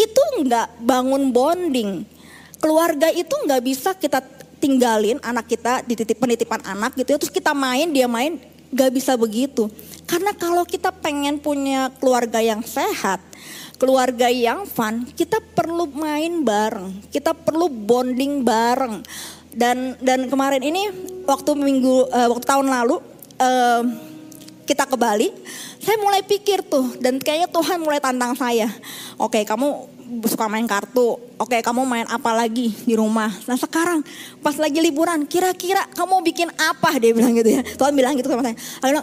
itu 0.00 0.22
nggak 0.40 0.80
bangun 0.80 1.28
bonding. 1.28 2.08
Keluarga 2.56 3.12
itu 3.12 3.36
nggak 3.36 3.60
bisa 3.60 3.92
kita 3.92 4.24
tinggalin 4.56 5.20
anak 5.20 5.44
kita 5.44 5.84
di 5.84 5.92
titik 5.92 6.16
penitipan 6.16 6.64
anak 6.64 6.96
gitu 6.96 7.12
ya. 7.12 7.18
Terus 7.20 7.34
kita 7.34 7.52
main, 7.52 7.92
dia 7.92 8.08
main, 8.08 8.40
nggak 8.72 8.90
bisa 8.96 9.12
begitu. 9.20 9.68
Karena 10.08 10.32
kalau 10.32 10.64
kita 10.64 10.94
pengen 10.94 11.36
punya 11.36 11.92
keluarga 12.00 12.40
yang 12.40 12.64
sehat, 12.64 13.20
keluarga 13.76 14.32
yang 14.32 14.64
fun, 14.64 15.04
kita 15.12 15.42
perlu 15.42 15.90
main 15.92 16.40
bareng, 16.40 17.10
kita 17.12 17.36
perlu 17.36 17.68
bonding 17.68 18.40
bareng. 18.40 19.04
Dan 19.56 19.96
dan 20.04 20.28
kemarin 20.28 20.60
ini 20.60 20.92
waktu 21.24 21.56
minggu 21.56 22.12
uh, 22.12 22.28
waktu 22.28 22.44
tahun 22.44 22.68
lalu 22.68 23.00
uh, 23.40 23.82
kita 24.66 24.84
ke 24.84 24.98
Bali, 24.98 25.30
saya 25.78 25.96
mulai 26.02 26.26
pikir 26.26 26.66
tuh 26.66 26.98
dan 26.98 27.22
kayaknya 27.22 27.46
Tuhan 27.48 27.78
mulai 27.78 28.02
tantang 28.02 28.34
saya. 28.34 28.66
Oke, 29.14 29.46
kamu 29.46 29.86
suka 30.26 30.46
main 30.46 30.66
kartu. 30.66 31.18
Oke, 31.38 31.58
kamu 31.62 31.82
main 31.86 32.06
apa 32.10 32.34
lagi 32.34 32.74
di 32.86 32.94
rumah? 32.98 33.30
Nah 33.46 33.58
sekarang 33.58 34.02
pas 34.42 34.58
lagi 34.58 34.78
liburan, 34.82 35.22
kira-kira 35.26 35.86
kamu 35.94 36.22
bikin 36.26 36.48
apa? 36.58 36.98
Dia 36.98 37.14
bilang 37.14 37.34
gitu 37.38 37.50
ya. 37.54 37.62
Tuhan 37.62 37.92
bilang 37.94 38.18
gitu 38.18 38.26
sama 38.26 38.42
saya. 38.42 38.56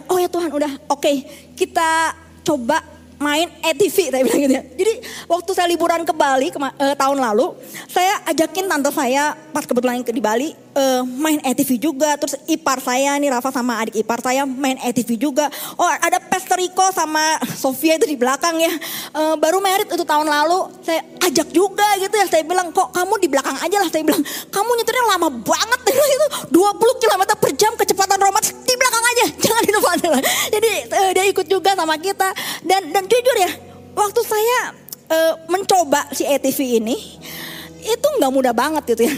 Oh 0.08 0.20
ya 0.20 0.28
Tuhan 0.28 0.52
udah 0.52 0.72
oke 0.92 1.12
kita 1.56 2.12
coba 2.44 2.93
main 3.24 3.48
ETV 3.64 4.12
saya 4.12 4.20
bilang 4.20 4.40
gitu 4.44 4.54
ya. 4.60 4.64
Jadi 4.76 4.92
waktu 5.24 5.50
saya 5.56 5.66
liburan 5.72 6.04
ke 6.04 6.12
Bali 6.12 6.52
ke, 6.52 6.60
uh, 6.60 6.92
tahun 6.92 7.16
lalu, 7.16 7.56
saya 7.88 8.20
ajakin 8.28 8.68
tante 8.68 8.92
saya 8.92 9.32
pas 9.56 9.64
kebetulan 9.64 10.04
di 10.04 10.20
Bali 10.20 10.52
uh, 10.76 11.02
main 11.06 11.40
ETV 11.40 11.80
juga. 11.80 12.12
Terus 12.20 12.36
ipar 12.44 12.82
saya 12.84 13.16
nih 13.16 13.32
Rafa 13.32 13.48
sama 13.54 13.80
adik 13.80 13.96
ipar 13.96 14.20
saya 14.20 14.44
main 14.44 14.76
ETV 14.82 15.16
juga. 15.16 15.48
Oh 15.80 15.88
ada 15.88 16.20
Pesteriko 16.20 16.84
sama 16.92 17.40
Sofia 17.54 17.96
itu 17.96 18.04
di 18.04 18.18
belakang 18.18 18.58
ya. 18.60 18.72
Uh, 19.14 19.34
baru 19.40 19.62
merit 19.62 19.88
itu 19.88 20.04
tahun 20.04 20.28
lalu 20.28 20.68
saya 20.84 21.00
ajak 21.24 21.48
juga 21.54 21.86
gitu 22.02 22.14
ya. 22.14 22.26
Saya 22.28 22.42
bilang 22.44 22.74
kok 22.74 22.92
kamu 22.92 23.14
di 23.22 23.28
belakang 23.30 23.56
aja 23.56 23.76
lah. 23.80 23.88
Saya 23.88 24.02
bilang 24.04 24.22
kamu 24.52 24.70
nyetirnya 24.82 25.04
lama 25.16 25.28
banget 25.30 25.80
itu 26.18 26.26
20 26.52 27.02
km 27.02 27.22
per 27.38 27.50
jam 27.56 27.72
kecepatan 27.78 28.18
romat 28.20 28.44
di 28.44 28.74
belakang 28.74 29.04
aja. 29.14 29.24
Jangan 29.44 29.62
di 29.62 29.72
depan. 29.72 29.96
Jadi 30.50 30.72
uh, 30.90 31.10
dia 31.14 31.24
ikut 31.30 31.46
juga 31.46 31.70
sama 31.78 31.96
kita 31.96 32.28
dan 32.66 32.82
dan 32.90 33.04
jujur 33.14 33.36
ya 33.46 33.50
waktu 33.94 34.20
saya 34.26 34.58
uh, 35.10 35.34
mencoba 35.46 36.10
si 36.10 36.26
ETV 36.26 36.82
ini 36.82 36.96
itu 37.84 38.06
nggak 38.16 38.32
mudah 38.32 38.56
banget 38.56 38.96
gitu 38.96 39.04
ya. 39.04 39.14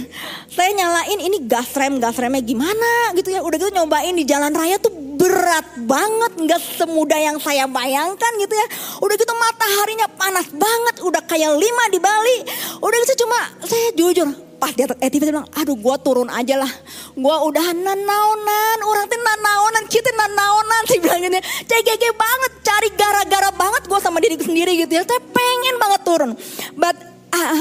Saya 0.51 0.75
nyalain 0.75 1.23
ini 1.23 1.47
gas 1.47 1.71
rem, 1.79 2.03
gas 2.03 2.19
remnya 2.19 2.43
gimana 2.43 3.15
gitu 3.15 3.31
ya. 3.31 3.39
Udah 3.39 3.63
gitu 3.63 3.71
nyobain 3.71 4.11
di 4.11 4.27
jalan 4.27 4.51
raya 4.51 4.75
tuh 4.83 4.91
berat 4.91 5.87
banget, 5.87 6.33
nggak 6.35 6.61
semudah 6.75 7.15
yang 7.15 7.39
saya 7.39 7.71
bayangkan 7.71 8.33
gitu 8.43 8.55
ya. 8.59 8.67
Udah 8.99 9.15
gitu 9.15 9.31
mataharinya 9.39 10.11
panas 10.19 10.51
banget, 10.51 10.95
udah 10.99 11.23
kayak 11.31 11.55
lima 11.55 11.85
di 11.95 11.99
Bali. 12.03 12.39
Udah 12.83 12.97
gitu 13.07 13.23
cuma 13.23 13.39
saya 13.63 13.95
jujur 13.95 14.46
pas 14.57 14.73
di 14.73 14.83
atas 14.85 14.99
ETV 15.01 15.33
bilang, 15.33 15.49
aduh 15.53 15.77
gue 15.77 15.97
turun 16.05 16.29
aja 16.29 16.61
lah. 16.61 16.73
Gue 17.17 17.37
udah 17.49 17.67
nanaonan, 17.73 18.79
orang 18.85 19.07
tuh 19.09 19.21
nanaonan, 19.21 19.85
kita 19.89 20.11
nanaonan. 20.13 20.83
Saya 20.89 21.01
bilang 21.01 21.21
gini, 21.25 21.41
CGG 21.41 22.05
banget, 22.17 22.53
cari 22.65 22.89
gara-gara 22.97 23.51
banget 23.53 23.83
gue 23.89 24.01
sama 24.03 24.19
diri 24.21 24.37
sendiri 24.41 24.73
gitu 24.81 24.93
ya. 24.97 25.03
Saya 25.05 25.21
pengen 25.21 25.75
banget 25.81 26.01
turun. 26.05 26.31
But 26.77 27.16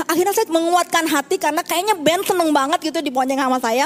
akhirnya 0.10 0.34
saya 0.34 0.48
menguatkan 0.50 1.06
hati 1.10 1.36
karena 1.38 1.62
kayaknya 1.62 1.96
band 1.98 2.24
seneng 2.26 2.50
banget 2.52 2.80
gitu 2.92 3.00
di 3.04 3.12
bonceng 3.14 3.40
sama 3.40 3.60
saya. 3.62 3.86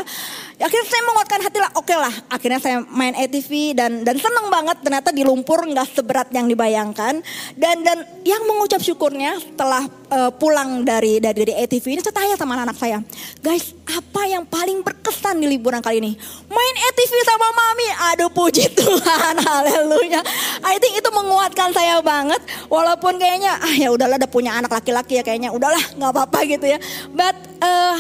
Akhirnya 0.60 0.88
saya 0.92 1.04
menguatkan 1.08 1.40
hati 1.40 1.58
lah, 1.60 1.72
oke 1.76 1.88
okay 1.88 1.98
lah. 1.98 2.14
Akhirnya 2.28 2.60
saya 2.60 2.78
main 2.84 3.16
ATV 3.16 3.78
dan 3.78 4.04
dan 4.04 4.16
seneng 4.20 4.52
banget 4.52 4.78
ternyata 4.84 5.10
di 5.16 5.24
lumpur 5.24 5.64
nggak 5.64 5.96
seberat 5.96 6.28
yang 6.36 6.48
dibayangkan. 6.52 7.24
Dan 7.56 7.76
dan 7.84 7.98
yang 8.24 8.44
mengucap 8.46 8.84
syukurnya 8.84 9.40
setelah 9.40 9.88
uh, 10.12 10.32
pulang 10.36 10.84
dari 10.84 11.24
dari 11.24 11.48
dari 11.48 11.54
ATV 11.66 11.98
ini 11.98 12.02
saya 12.04 12.16
tanya 12.16 12.36
sama 12.36 12.60
-anak 12.60 12.78
saya, 12.78 13.00
guys 13.40 13.74
apa 13.90 14.22
yang 14.30 14.46
paling 14.46 14.86
berkesan 14.86 15.42
di 15.42 15.50
liburan 15.50 15.82
kali 15.82 15.98
ini? 15.98 16.14
Main 16.46 16.76
ATV 16.92 17.14
sama 17.26 17.48
mami, 17.56 17.88
aduh 18.14 18.30
puji 18.30 18.70
Tuhan, 18.78 19.36
haleluya. 19.48 20.22
I 20.62 20.78
think 20.78 21.02
itu 21.02 21.10
menguatkan 21.10 21.74
saya 21.74 21.98
banget, 22.06 22.38
walaupun 22.70 23.18
kayaknya 23.18 23.58
ah 23.58 23.74
ya 23.74 23.90
udahlah 23.90 24.22
udah 24.22 24.30
punya 24.30 24.54
anak 24.54 24.70
laki-laki 24.70 25.18
ya 25.18 25.24
kayaknya 25.26 25.50
udahlah 25.50 25.79
nggak 25.98 26.12
apa-apa 26.12 26.40
gitu 26.48 26.66
ya. 26.66 26.80
But 27.12 27.36
uh, 27.64 27.98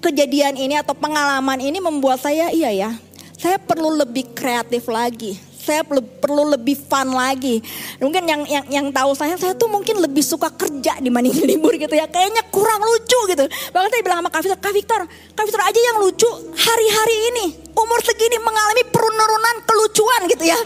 kejadian 0.00 0.56
ini 0.56 0.78
atau 0.80 0.96
pengalaman 0.96 1.60
ini 1.60 1.78
membuat 1.78 2.20
saya 2.20 2.48
iya 2.50 2.72
ya, 2.72 2.90
saya 3.36 3.60
perlu 3.60 3.94
lebih 4.00 4.32
kreatif 4.32 4.88
lagi 4.90 5.50
saya 5.60 5.84
perlu 5.86 6.56
lebih 6.56 6.74
fun 6.74 7.12
lagi. 7.12 7.60
Mungkin 8.00 8.24
yang 8.24 8.42
yang 8.48 8.64
yang 8.66 8.86
tahu 8.90 9.12
saya, 9.12 9.36
saya 9.36 9.52
tuh 9.52 9.68
mungkin 9.68 10.00
lebih 10.00 10.24
suka 10.24 10.48
kerja 10.50 10.98
dibanding 10.98 11.36
libur 11.52 11.76
gitu 11.76 11.92
ya. 11.92 12.08
Kayaknya 12.08 12.48
kurang 12.48 12.80
lucu 12.80 13.20
gitu. 13.30 13.44
Bahkan 13.46 13.88
saya 13.92 14.02
bilang 14.02 14.18
sama 14.24 14.30
Kak 14.32 14.42
Victor, 14.42 14.58
Kak 14.58 14.74
Victor, 14.74 15.00
Kak 15.36 15.44
Victor 15.46 15.62
aja 15.62 15.80
yang 15.92 15.96
lucu 16.02 16.28
hari-hari 16.56 17.16
ini. 17.30 17.46
Umur 17.80 18.00
segini 18.04 18.36
mengalami 18.44 18.84
penurunan 18.92 19.56
kelucuan 19.64 20.20
gitu 20.28 20.44
ya. 20.52 20.58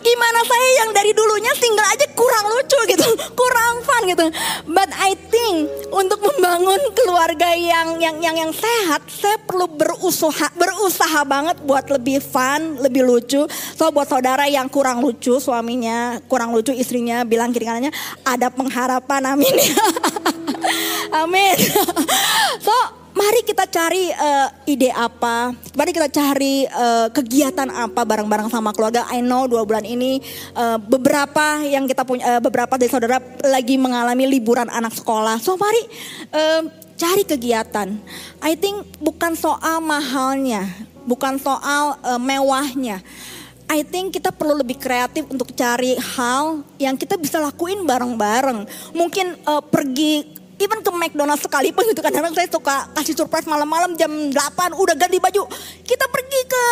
Gimana 0.00 0.40
saya 0.46 0.68
yang 0.84 0.90
dari 0.94 1.10
dulunya 1.10 1.52
single 1.58 1.86
aja 1.86 2.06
kurang 2.14 2.44
lucu 2.46 2.78
gitu. 2.86 3.08
Kurang 3.40 3.74
fun 3.82 4.02
gitu. 4.06 4.26
But 4.70 4.90
I 4.94 5.16
think 5.16 5.70
untuk 5.90 6.22
membangun 6.22 6.78
keluarga 6.94 7.50
yang 7.56 7.98
yang 7.98 8.16
yang 8.22 8.36
yang 8.36 8.52
sehat, 8.54 9.02
saya 9.10 9.36
perlu 9.42 9.66
berusaha 9.66 10.52
berusaha 10.54 11.20
banget 11.26 11.56
buat 11.66 11.90
lebih 11.90 12.22
fun, 12.22 12.78
lebih 12.78 13.02
lucu. 13.02 13.42
So 13.74 13.90
buat 13.90 14.06
saudara 14.06 14.46
yang 14.46 14.70
kurang 14.70 15.02
lucu 15.02 15.40
suaminya, 15.42 16.22
kurang 16.30 16.54
lucu 16.54 16.70
istrinya 16.70 17.26
bilang 17.26 17.50
kiri 17.50 17.66
kanannya 17.66 17.92
ada 18.22 18.52
pengharapan 18.52 19.34
amin. 19.34 19.54
amin. 21.22 21.56
so 22.66 22.99
mari 23.20 23.44
kita 23.44 23.68
cari 23.68 24.08
uh, 24.08 24.48
ide 24.64 24.88
apa, 24.88 25.52
mari 25.76 25.92
kita 25.92 26.08
cari 26.08 26.64
uh, 26.64 27.12
kegiatan 27.12 27.68
apa 27.68 28.00
bareng-bareng 28.08 28.48
sama 28.48 28.72
keluarga. 28.72 29.04
I 29.12 29.20
know 29.20 29.44
dua 29.44 29.68
bulan 29.68 29.84
ini 29.84 30.24
uh, 30.56 30.80
beberapa 30.80 31.60
yang 31.60 31.84
kita 31.84 32.08
punya, 32.08 32.24
uh, 32.24 32.40
beberapa 32.40 32.80
dari 32.80 32.88
saudara 32.88 33.20
lagi 33.44 33.76
mengalami 33.76 34.24
liburan 34.24 34.72
anak 34.72 34.96
sekolah. 34.96 35.36
So 35.36 35.60
mari 35.60 35.84
uh, 36.32 36.64
cari 36.96 37.28
kegiatan. 37.28 37.92
I 38.40 38.56
think 38.56 38.88
bukan 38.96 39.36
soal 39.36 39.84
mahalnya, 39.84 40.64
bukan 41.04 41.36
soal 41.36 42.00
uh, 42.00 42.16
mewahnya. 42.16 43.04
I 43.70 43.86
think 43.86 44.16
kita 44.18 44.34
perlu 44.34 44.58
lebih 44.58 44.82
kreatif 44.82 45.30
untuk 45.30 45.54
cari 45.54 45.94
hal 45.94 46.66
yang 46.80 46.98
kita 46.98 47.14
bisa 47.14 47.38
lakuin 47.38 47.86
bareng-bareng. 47.86 48.66
Mungkin 48.96 49.46
uh, 49.46 49.62
pergi 49.62 50.39
even 50.60 50.84
ke 50.84 50.90
McDonald's 50.92 51.42
sekalipun 51.42 51.82
gitu 51.88 52.04
kan. 52.04 52.12
Kadang 52.12 52.36
saya 52.36 52.46
suka 52.46 52.92
kasih 52.94 53.16
surprise 53.16 53.48
malam-malam 53.48 53.96
jam 53.96 54.12
8 54.12 54.76
udah 54.76 54.94
ganti 54.94 55.16
baju. 55.16 55.48
Kita 55.82 56.04
pergi 56.06 56.40
ke 56.46 56.64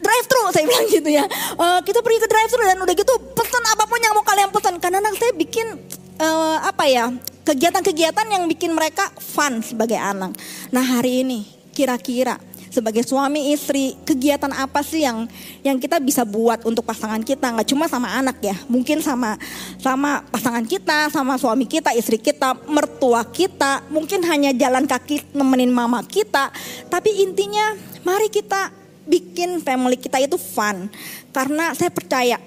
drive 0.00 0.26
thru 0.26 0.42
saya 0.50 0.64
bilang 0.66 0.86
gitu 0.90 1.10
ya. 1.10 1.24
Uh, 1.54 1.80
kita 1.86 2.02
pergi 2.02 2.18
ke 2.20 2.28
drive 2.28 2.50
thru 2.50 2.62
dan 2.66 2.78
udah 2.82 2.94
gitu 2.98 3.14
pesan 3.32 3.62
apa 3.70 3.84
pun 3.86 3.98
yang 4.02 4.12
mau 4.18 4.26
kalian 4.26 4.50
pesan. 4.50 4.74
Karena 4.82 4.98
anak 4.98 5.14
saya 5.16 5.32
bikin 5.32 5.78
uh, 6.18 6.58
apa 6.66 6.84
ya 6.90 7.14
kegiatan-kegiatan 7.46 8.26
yang 8.28 8.44
bikin 8.50 8.74
mereka 8.74 9.08
fun 9.16 9.62
sebagai 9.62 9.96
anak. 9.96 10.34
Nah 10.74 10.84
hari 10.84 11.22
ini 11.24 11.46
kira-kira 11.70 12.36
sebagai 12.70 13.02
suami 13.02 13.52
istri, 13.52 13.98
kegiatan 14.06 14.48
apa 14.54 14.80
sih 14.80 15.02
yang 15.02 15.26
yang 15.66 15.76
kita 15.76 15.98
bisa 15.98 16.22
buat 16.22 16.62
untuk 16.62 16.86
pasangan 16.86 17.20
kita? 17.20 17.50
Nggak 17.50 17.68
cuma 17.68 17.90
sama 17.90 18.08
anak 18.16 18.38
ya, 18.40 18.56
mungkin 18.70 19.02
sama 19.02 19.36
sama 19.82 20.22
pasangan 20.30 20.62
kita, 20.64 21.10
sama 21.10 21.36
suami 21.36 21.66
kita, 21.66 21.92
istri 21.92 22.16
kita, 22.16 22.54
mertua 22.70 23.26
kita, 23.26 23.84
mungkin 23.90 24.22
hanya 24.24 24.54
jalan 24.54 24.86
kaki 24.86 25.34
nemenin 25.34 25.74
mama 25.74 26.00
kita. 26.06 26.48
Tapi 26.86 27.26
intinya, 27.26 27.74
mari 28.06 28.30
kita 28.30 28.70
bikin 29.04 29.58
family 29.60 29.98
kita 29.98 30.22
itu 30.22 30.38
fun. 30.38 30.86
Karena 31.34 31.74
saya 31.74 31.90
percaya 31.90 32.38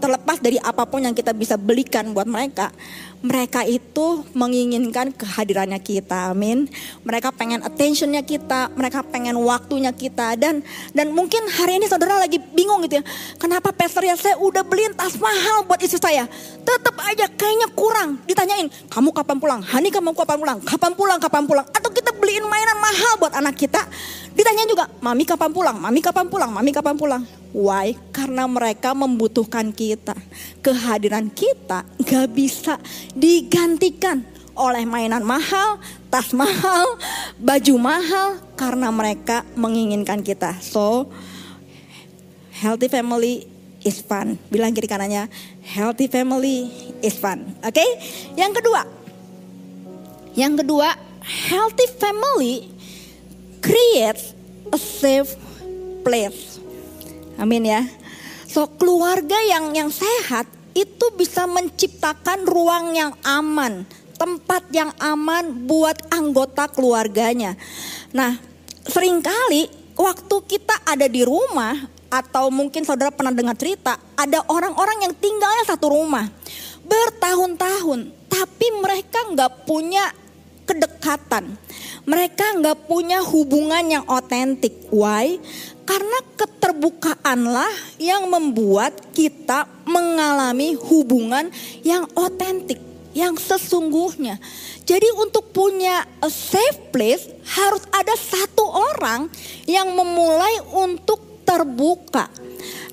terlepas 0.00 0.40
dari 0.40 0.56
apa 0.60 0.88
pun 0.88 1.04
yang 1.04 1.12
kita 1.12 1.32
bisa 1.36 1.60
belikan 1.60 2.12
buat 2.16 2.24
mereka, 2.24 2.72
mereka 3.20 3.68
itu 3.68 4.24
menginginkan 4.32 5.12
kehadirannya 5.12 5.76
kita, 5.76 6.32
amin. 6.32 6.64
Mereka 7.04 7.36
pengen 7.36 7.60
attentionnya 7.60 8.24
kita, 8.24 8.72
mereka 8.72 9.04
pengen 9.04 9.36
waktunya 9.44 9.92
kita 9.92 10.40
dan 10.40 10.64
dan 10.96 11.12
mungkin 11.12 11.44
hari 11.52 11.76
ini 11.76 11.84
saudara 11.84 12.16
lagi 12.16 12.40
bingung 12.40 12.80
gitu 12.88 13.00
ya, 13.00 13.04
kenapa 13.36 13.76
pastor 13.76 14.08
ya 14.08 14.16
saya 14.16 14.40
udah 14.40 14.64
beliin 14.64 14.96
tas 14.96 15.20
mahal 15.20 15.68
buat 15.68 15.80
istri 15.84 16.00
saya, 16.00 16.24
tetap 16.64 16.96
aja 17.04 17.28
kayaknya 17.28 17.68
kurang. 17.76 18.16
Ditanyain, 18.24 18.72
kamu 18.88 19.12
kapan 19.12 19.36
pulang? 19.36 19.60
Hani 19.60 19.92
kamu 19.92 20.16
kapan 20.16 20.36
pulang? 20.40 20.58
Kapan 20.64 20.92
pulang? 20.96 21.18
Kapan 21.20 21.42
pulang? 21.44 21.66
Atau 21.76 21.92
kita 21.92 22.16
beliin 22.16 22.48
mainan 22.48 22.80
mahal 22.80 23.20
buat 23.20 23.36
anak 23.36 23.52
kita, 23.52 23.84
ditanya 24.32 24.64
juga, 24.64 24.88
mami 25.04 25.28
kapan 25.28 25.52
pulang? 25.52 25.76
Mami 25.76 26.00
kapan 26.00 26.24
pulang? 26.24 26.50
Mami 26.56 26.72
kapan 26.72 26.96
pulang? 26.96 27.22
Why? 27.50 27.98
Karena 28.14 28.46
mereka 28.46 28.94
membutuhkan 28.94 29.74
kita. 29.74 30.14
Kehadiran 30.62 31.26
kita 31.34 31.82
gak 32.06 32.26
bisa 32.30 32.78
digantikan 33.14 34.26
oleh 34.58 34.84
mainan 34.84 35.24
mahal, 35.24 35.80
tas 36.12 36.34
mahal, 36.36 36.98
baju 37.40 37.74
mahal 37.80 38.28
karena 38.58 38.92
mereka 38.92 39.46
menginginkan 39.56 40.20
kita. 40.20 40.58
So, 40.60 41.08
healthy 42.60 42.92
family 42.92 43.48
is 43.80 44.04
fun. 44.04 44.36
Bilang 44.52 44.76
kiri 44.76 44.90
kanannya, 44.90 45.32
healthy 45.64 46.10
family 46.12 46.68
is 47.00 47.16
fun. 47.16 47.56
Oke? 47.64 47.80
Okay? 47.80 47.90
Yang 48.36 48.60
kedua. 48.60 48.82
Yang 50.36 50.64
kedua, 50.64 50.88
healthy 51.24 51.88
family 51.96 52.68
creates 53.64 54.36
a 54.70 54.78
safe 54.78 55.34
place. 56.04 56.60
Amin 57.40 57.64
ya. 57.64 57.88
So 58.50 58.66
keluarga 58.66 59.38
yang 59.46 59.72
yang 59.72 59.90
sehat 59.94 60.44
itu 60.80 61.06
bisa 61.12 61.44
menciptakan 61.44 62.48
ruang 62.48 62.96
yang 62.96 63.12
aman, 63.20 63.84
tempat 64.16 64.64
yang 64.72 64.90
aman 64.96 65.68
buat 65.68 65.96
anggota 66.08 66.68
keluarganya. 66.72 67.56
Nah, 68.16 68.40
sering 68.88 69.20
kali 69.20 69.68
waktu 69.96 70.36
kita 70.48 70.80
ada 70.88 71.04
di 71.04 71.20
rumah 71.20 71.76
atau 72.10 72.48
mungkin 72.48 72.82
saudara 72.82 73.12
pernah 73.12 73.30
dengar 73.30 73.54
cerita, 73.54 74.00
ada 74.16 74.42
orang-orang 74.48 75.06
yang 75.08 75.14
tinggalnya 75.14 75.64
satu 75.68 75.92
rumah 75.92 76.26
bertahun-tahun, 76.82 78.10
tapi 78.26 78.66
mereka 78.82 79.30
nggak 79.30 79.52
punya 79.68 80.10
kedekatan. 80.66 81.54
Mereka 82.06 82.62
nggak 82.62 82.90
punya 82.90 83.22
hubungan 83.22 83.84
yang 83.86 84.04
otentik. 84.06 84.90
Why? 84.90 85.38
Karena 85.90 86.18
keterbukaanlah 86.38 87.98
yang 87.98 88.30
membuat 88.30 89.10
kita 89.10 89.66
mengalami 89.82 90.78
hubungan 90.78 91.50
yang 91.82 92.06
otentik, 92.14 92.78
yang 93.10 93.34
sesungguhnya. 93.34 94.38
Jadi 94.86 95.10
untuk 95.18 95.50
punya 95.50 96.06
a 96.22 96.30
safe 96.30 96.94
place 96.94 97.26
harus 97.42 97.82
ada 97.90 98.14
satu 98.14 98.70
orang 98.94 99.26
yang 99.66 99.90
memulai 99.90 100.62
untuk 100.78 101.42
terbuka. 101.42 102.30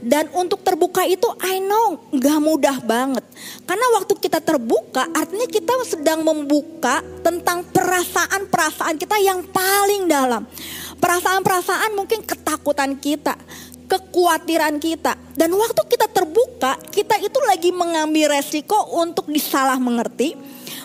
Dan 0.01 0.29
untuk 0.33 0.65
terbuka 0.65 1.05
itu 1.05 1.25
I 1.41 1.61
know 1.61 2.01
gak 2.17 2.39
mudah 2.41 2.77
banget. 2.81 3.25
Karena 3.69 3.85
waktu 3.97 4.13
kita 4.17 4.41
terbuka 4.41 5.05
artinya 5.13 5.45
kita 5.45 5.73
sedang 5.85 6.25
membuka 6.25 7.05
tentang 7.21 7.61
perasaan-perasaan 7.69 8.97
kita 8.97 9.21
yang 9.21 9.45
paling 9.53 10.09
dalam. 10.09 10.49
Perasaan-perasaan 10.97 11.93
mungkin 11.93 12.25
ketakutan 12.25 12.97
kita, 12.97 13.37
kekhawatiran 13.87 14.77
kita. 14.81 15.15
Dan 15.37 15.53
waktu 15.55 15.81
kita 15.87 16.09
terbuka, 16.11 16.75
kita 16.91 17.21
itu 17.23 17.39
lagi 17.47 17.69
mengambil 17.71 18.35
resiko 18.37 18.97
untuk 18.99 19.29
disalah 19.31 19.79
mengerti, 19.79 20.35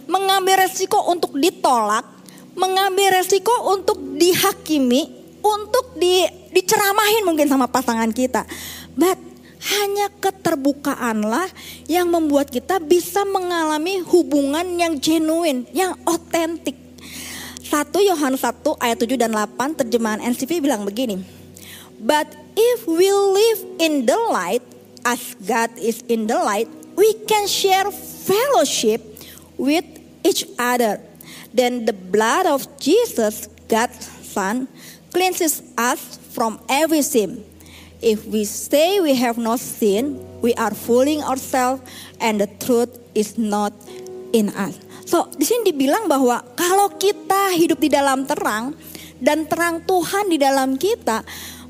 mengambil 0.07 0.69
resiko 0.69 1.03
untuk 1.11 1.35
ditolak, 1.37 2.07
mengambil 2.55 3.19
resiko 3.19 3.53
untuk 3.73 3.99
dihakimi, 4.17 5.09
untuk 5.43 5.97
di, 5.99 6.29
diceramahin 6.55 7.27
mungkin 7.27 7.51
sama 7.51 7.67
pasangan 7.67 8.13
kita. 8.15 8.47
But 8.95 9.19
hanya 9.63 10.11
keterbukaanlah 10.19 11.47
yang 11.87 12.11
membuat 12.11 12.51
kita 12.51 12.83
bisa 12.83 13.23
mengalami 13.23 14.03
hubungan 14.03 14.67
yang 14.75 14.99
genuine, 14.99 15.67
yang 15.71 15.95
otentik. 16.03 16.75
1 17.73 17.89
Yohanes 18.05 18.45
1 18.45 18.85
ayat 18.85 19.01
7 19.01 19.17
dan 19.17 19.33
8 19.33 19.81
terjemahan 19.81 20.21
NCV 20.21 20.61
bilang 20.61 20.85
begini. 20.85 21.25
But 21.97 22.29
if 22.53 22.85
we 22.85 23.09
live 23.09 23.61
in 23.81 24.05
the 24.05 24.21
light 24.29 24.61
as 25.09 25.33
God 25.41 25.73
is 25.81 26.05
in 26.05 26.29
the 26.29 26.37
light, 26.37 26.69
we 27.01 27.17
can 27.25 27.49
share 27.49 27.89
fellowship 28.29 29.01
with 29.57 29.89
each 30.21 30.45
other. 30.61 31.01
Then 31.57 31.89
the 31.89 31.97
blood 31.97 32.45
of 32.45 32.69
Jesus, 32.77 33.49
God's 33.73 34.05
Son, 34.21 34.69
cleanses 35.09 35.65
us 35.81 36.21
from 36.37 36.61
every 36.69 37.01
sin. 37.01 37.41
If 38.05 38.29
we 38.29 38.45
say 38.45 39.01
we 39.01 39.17
have 39.17 39.41
no 39.41 39.57
sin, 39.57 40.21
we 40.45 40.53
are 40.61 40.77
fooling 40.77 41.25
ourselves 41.25 41.81
and 42.21 42.37
the 42.37 42.53
truth 42.61 42.93
is 43.17 43.41
not 43.41 43.73
in 44.37 44.53
us. 44.53 44.77
So 45.03 45.29
di 45.35 45.43
sini 45.43 45.75
dibilang 45.75 46.07
bahwa 46.07 46.41
kalau 46.55 46.95
kita 46.95 47.55
hidup 47.59 47.79
di 47.83 47.91
dalam 47.91 48.25
terang 48.27 48.75
dan 49.19 49.47
terang 49.47 49.83
Tuhan 49.83 50.31
di 50.31 50.39
dalam 50.39 50.79
kita, 50.79 51.23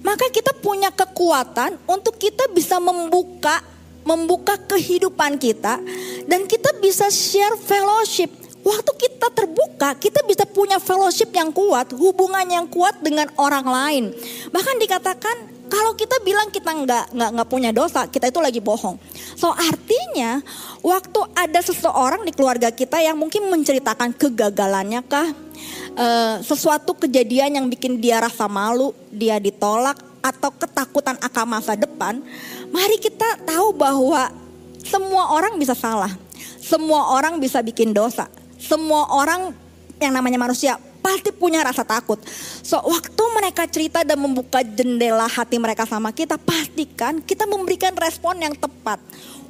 maka 0.04 0.26
kita 0.28 0.52
punya 0.58 0.90
kekuatan 0.92 1.78
untuk 1.88 2.18
kita 2.18 2.50
bisa 2.52 2.80
membuka 2.82 3.62
membuka 4.02 4.58
kehidupan 4.58 5.38
kita 5.38 5.78
dan 6.26 6.44
kita 6.50 6.74
bisa 6.82 7.08
share 7.08 7.54
fellowship. 7.58 8.30
Waktu 8.62 8.92
kita 8.94 9.26
terbuka, 9.34 9.98
kita 9.98 10.22
bisa 10.22 10.46
punya 10.46 10.78
fellowship 10.78 11.34
yang 11.34 11.50
kuat, 11.50 11.90
hubungan 11.98 12.46
yang 12.46 12.66
kuat 12.70 12.94
dengan 13.02 13.26
orang 13.34 13.66
lain. 13.66 14.04
Bahkan 14.54 14.76
dikatakan 14.78 15.61
kalau 15.72 15.96
kita 15.96 16.20
bilang 16.20 16.52
kita 16.52 16.68
nggak 16.68 17.16
nggak 17.16 17.30
nggak 17.32 17.48
punya 17.48 17.72
dosa, 17.72 18.04
kita 18.04 18.28
itu 18.28 18.44
lagi 18.44 18.60
bohong. 18.60 19.00
So 19.40 19.48
artinya 19.48 20.44
waktu 20.84 21.20
ada 21.32 21.64
seseorang 21.64 22.28
di 22.28 22.32
keluarga 22.36 22.68
kita 22.68 23.00
yang 23.00 23.16
mungkin 23.16 23.48
menceritakan 23.48 24.12
kegagalannya 24.12 25.00
kah, 25.08 25.32
e, 25.96 26.06
sesuatu 26.44 26.92
kejadian 26.92 27.56
yang 27.56 27.66
bikin 27.72 27.96
dia 28.04 28.20
rasa 28.20 28.52
malu, 28.52 28.92
dia 29.08 29.40
ditolak 29.40 29.96
atau 30.20 30.52
ketakutan 30.52 31.16
akan 31.24 31.46
masa 31.48 31.72
depan, 31.72 32.20
mari 32.68 33.00
kita 33.00 33.40
tahu 33.40 33.72
bahwa 33.72 34.28
semua 34.84 35.32
orang 35.32 35.56
bisa 35.56 35.72
salah, 35.72 36.12
semua 36.60 37.16
orang 37.16 37.40
bisa 37.40 37.64
bikin 37.64 37.96
dosa, 37.96 38.28
semua 38.60 39.08
orang 39.08 39.56
yang 39.96 40.12
namanya 40.12 40.36
manusia 40.36 40.76
pasti 41.02 41.34
punya 41.34 41.66
rasa 41.66 41.82
takut. 41.82 42.22
So 42.62 42.78
waktu 42.78 43.22
mereka 43.34 43.66
cerita 43.66 44.06
dan 44.06 44.22
membuka 44.22 44.62
jendela 44.62 45.26
hati 45.26 45.58
mereka 45.58 45.84
sama 45.84 46.14
kita, 46.14 46.38
pastikan 46.38 47.18
kita 47.20 47.44
memberikan 47.44 47.92
respon 47.98 48.38
yang 48.38 48.54
tepat. 48.54 49.02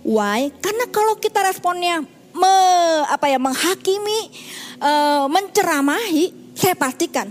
Why? 0.03 0.51
Karena 0.59 0.89
kalau 0.91 1.21
kita 1.21 1.45
responnya 1.45 2.03
me, 2.33 2.57
apa 3.07 3.29
ya 3.29 3.39
menghakimi, 3.39 4.21
uh, 4.81 5.29
menceramahi, 5.29 6.57
saya 6.57 6.75
pastikan 6.75 7.31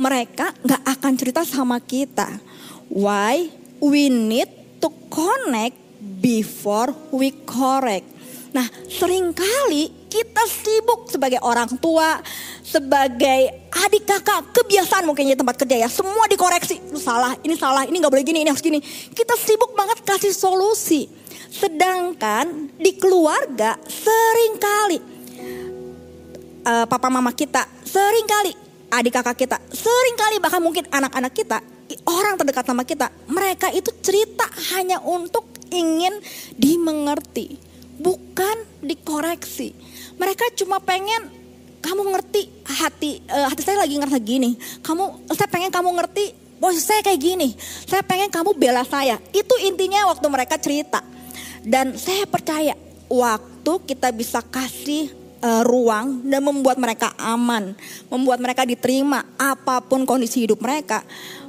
mereka 0.00 0.56
nggak 0.64 0.82
akan 0.96 1.12
cerita 1.20 1.44
sama 1.44 1.76
kita. 1.78 2.40
Why? 2.88 3.52
We 3.78 4.08
need 4.08 4.48
to 4.80 4.88
connect 5.12 5.76
before 6.00 6.96
we 7.12 7.36
correct. 7.44 8.08
Nah, 8.50 8.66
sering 8.90 9.30
kali 9.36 9.99
kita 10.10 10.42
sibuk 10.50 11.06
sebagai 11.06 11.38
orang 11.40 11.70
tua, 11.78 12.18
sebagai 12.66 13.70
adik 13.86 14.04
kakak. 14.04 14.50
Kebiasaan 14.50 15.06
mungkin 15.06 15.30
di 15.30 15.38
tempat 15.38 15.54
kerja 15.54 15.86
ya. 15.86 15.88
Semua 15.88 16.26
dikoreksi. 16.26 16.82
Lu 16.90 16.98
salah 16.98 17.38
ini 17.46 17.54
salah 17.54 17.86
ini 17.86 17.96
nggak 18.02 18.12
boleh 18.12 18.26
gini 18.26 18.42
ini 18.42 18.50
harus 18.50 18.60
gini. 18.60 18.82
Kita 19.14 19.38
sibuk 19.38 19.72
banget 19.78 20.02
kasih 20.02 20.34
solusi. 20.34 21.06
Sedangkan 21.50 22.74
di 22.74 22.98
keluarga 22.98 23.78
sering 23.86 24.54
kali 24.58 25.20
uh, 26.64 26.86
papa 26.86 27.08
mama 27.08 27.32
kita 27.32 27.64
sering 27.84 28.26
kali 28.26 28.52
adik 28.90 29.12
kakak 29.14 29.36
kita 29.38 29.56
sering 29.70 30.16
kali 30.18 30.36
bahkan 30.42 30.60
mungkin 30.60 30.84
anak-anak 30.90 31.32
kita 31.32 31.58
orang 32.06 32.34
terdekat 32.38 32.64
sama 32.66 32.82
kita 32.86 33.06
mereka 33.30 33.70
itu 33.70 33.90
cerita 34.02 34.46
hanya 34.74 35.02
untuk 35.02 35.46
ingin 35.70 36.18
dimengerti 36.58 37.58
bukan 38.00 38.66
dikoreksi 38.82 39.76
mereka 40.20 40.44
cuma 40.52 40.76
pengen 40.84 41.32
kamu 41.80 42.12
ngerti 42.12 42.52
hati 42.68 43.24
uh, 43.24 43.48
hati 43.48 43.64
saya 43.64 43.80
lagi 43.80 43.96
ngerasa 43.96 44.20
gini. 44.20 44.60
Kamu 44.84 45.32
saya 45.32 45.48
pengen 45.48 45.72
kamu 45.72 45.96
ngerti 45.96 46.24
posisi 46.60 46.84
saya 46.84 47.00
kayak 47.00 47.20
gini. 47.20 47.48
Saya 47.88 48.04
pengen 48.04 48.28
kamu 48.28 48.52
bela 48.52 48.84
saya. 48.84 49.16
Itu 49.32 49.56
intinya 49.64 50.12
waktu 50.12 50.28
mereka 50.28 50.60
cerita. 50.60 51.00
Dan 51.64 51.96
saya 51.96 52.28
percaya 52.28 52.76
waktu 53.08 53.72
kita 53.88 54.12
bisa 54.12 54.44
kasih 54.44 55.08
uh, 55.40 55.64
ruang 55.64 56.20
dan 56.28 56.44
membuat 56.44 56.76
mereka 56.76 57.16
aman, 57.16 57.72
membuat 58.12 58.44
mereka 58.44 58.68
diterima 58.68 59.24
apa 59.40 59.80
pun 59.80 60.04
kondisi 60.04 60.44
hidup 60.44 60.60
mereka, 60.60 61.00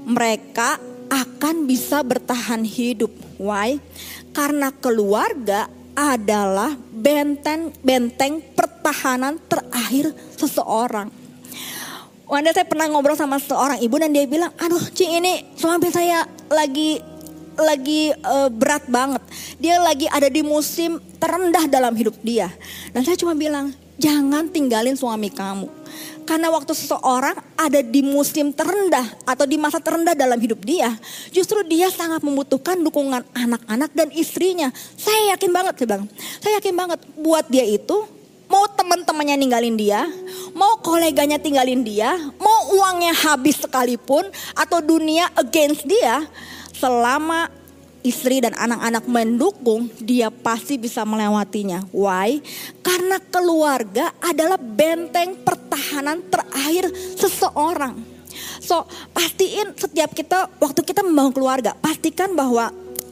mereka 0.08 0.80
akan 1.12 1.68
bisa 1.68 2.00
bertahan 2.08 2.64
hidup. 2.64 3.12
Why? 3.36 3.84
Karena 4.32 4.72
keluarga 4.72 5.68
adalah 5.96 6.76
benteng 6.92 7.76
benteng 7.84 8.40
pertahanan 8.56 9.40
terakhir 9.48 10.16
seseorang. 10.40 11.12
Wanda 12.32 12.56
saya 12.56 12.64
pernah 12.64 12.88
ngobrol 12.88 13.20
sama 13.20 13.44
seorang 13.44 13.84
ibu 13.84 13.96
dan 14.00 14.16
dia 14.16 14.24
bilang, 14.24 14.56
aduh 14.56 14.80
Ci 14.96 15.04
ini 15.04 15.52
suami 15.60 15.92
saya 15.92 16.24
lagi 16.48 17.04
lagi 17.60 18.16
uh, 18.24 18.48
berat 18.48 18.88
banget. 18.88 19.20
Dia 19.60 19.84
lagi 19.84 20.08
ada 20.08 20.32
di 20.32 20.40
musim 20.40 21.04
terendah 21.20 21.68
dalam 21.68 21.92
hidup 21.92 22.16
dia. 22.24 22.48
Dan 22.96 23.04
saya 23.04 23.20
cuma 23.20 23.36
bilang, 23.36 23.76
jangan 24.00 24.48
tinggalin 24.48 24.96
suami 24.96 25.28
kamu. 25.28 25.81
Karena 26.24 26.54
waktu 26.54 26.72
seseorang 26.72 27.36
ada 27.58 27.82
di 27.82 28.06
musim 28.06 28.54
terendah 28.56 29.04
atau 29.28 29.44
di 29.44 29.58
masa 29.60 29.82
terendah 29.82 30.16
dalam 30.16 30.38
hidup 30.38 30.64
dia, 30.64 30.94
justru 31.34 31.62
dia 31.68 31.92
sangat 31.92 32.24
membutuhkan 32.24 32.80
dukungan 32.80 33.26
anak-anak 33.36 33.92
dan 33.92 34.10
istrinya. 34.16 34.72
Saya 34.96 35.36
yakin 35.36 35.52
banget, 35.52 35.74
saya 35.82 35.88
bilang, 35.88 36.06
saya 36.40 36.54
yakin 36.62 36.76
banget 36.78 37.00
buat 37.20 37.46
dia 37.50 37.66
itu 37.68 38.22
mau 38.52 38.68
teman-temannya 38.68 39.40
ninggalin 39.40 39.80
dia, 39.80 40.04
mau 40.52 40.76
koleganya 40.84 41.40
tinggalin 41.40 41.88
dia, 41.88 42.20
mau 42.36 42.76
uangnya 42.76 43.16
habis 43.16 43.56
sekalipun 43.64 44.28
atau 44.52 44.84
dunia 44.84 45.32
against 45.40 45.88
dia, 45.88 46.28
selama 46.76 47.48
istri 48.02 48.42
dan 48.42 48.54
anak-anak 48.58 49.06
mendukung, 49.06 49.90
dia 50.02 50.30
pasti 50.30 50.78
bisa 50.78 51.06
melewatinya. 51.06 51.86
Why? 51.94 52.42
Karena 52.82 53.18
keluarga 53.22 54.14
adalah 54.22 54.58
benteng 54.58 55.38
pertahanan 55.42 56.22
terakhir 56.30 56.90
seseorang. 57.18 57.98
So, 58.62 58.86
pastiin 59.12 59.74
setiap 59.76 60.14
kita 60.16 60.48
waktu 60.62 60.82
kita 60.86 61.02
membangun 61.04 61.34
keluarga, 61.34 61.72
pastikan 61.78 62.34
bahwa 62.38 62.72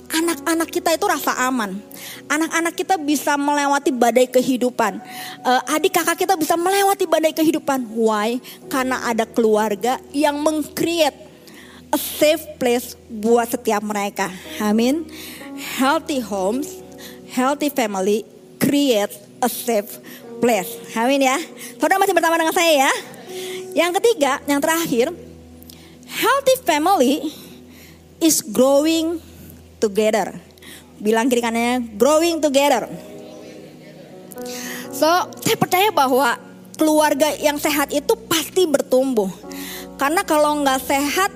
anak-anak 0.10 0.70
kita 0.74 0.90
itu 0.98 1.06
rasa 1.06 1.38
aman. 1.46 1.78
Anak-anak 2.30 2.74
kita 2.74 2.96
bisa 2.98 3.38
melewati 3.38 3.94
badai 3.94 4.26
kehidupan. 4.30 4.98
Uh, 5.46 5.62
adik 5.74 5.98
kakak 5.98 6.26
kita 6.26 6.34
bisa 6.34 6.58
melewati 6.58 7.06
badai 7.06 7.34
kehidupan. 7.34 7.86
Why? 7.94 8.42
Karena 8.70 9.06
ada 9.06 9.26
keluarga 9.26 10.02
yang 10.14 10.42
mengcreate 10.42 11.29
a 11.90 11.98
safe 11.98 12.46
place 12.62 12.94
buat 13.10 13.50
setiap 13.50 13.82
mereka. 13.82 14.30
Amin. 14.62 15.06
Healthy 15.78 16.22
homes, 16.22 16.80
healthy 17.34 17.74
family 17.74 18.24
create 18.62 19.12
a 19.42 19.50
safe 19.50 20.00
place. 20.40 20.80
Amin 20.96 21.26
ya. 21.26 21.38
Saudara 21.82 22.00
masih 22.00 22.16
bersama 22.16 22.38
dengan 22.38 22.56
saya 22.56 22.90
ya. 22.90 22.94
Yang 23.74 24.02
ketiga, 24.02 24.42
yang 24.50 24.62
terakhir, 24.62 25.14
healthy 26.10 26.56
family 26.66 27.30
is 28.20 28.42
growing 28.42 29.22
together. 29.78 30.36
Bilang 31.00 31.32
kiri 31.32 31.40
kanannya 31.40 31.96
growing 31.96 32.44
together. 32.44 32.90
So, 34.90 35.08
saya 35.40 35.56
percaya 35.56 35.90
bahwa 35.96 36.36
keluarga 36.76 37.32
yang 37.40 37.56
sehat 37.56 37.92
itu 37.96 38.16
pasti 38.28 38.68
bertumbuh. 38.68 39.32
Karena 39.96 40.24
kalau 40.28 40.60
nggak 40.64 40.80
sehat, 40.84 41.32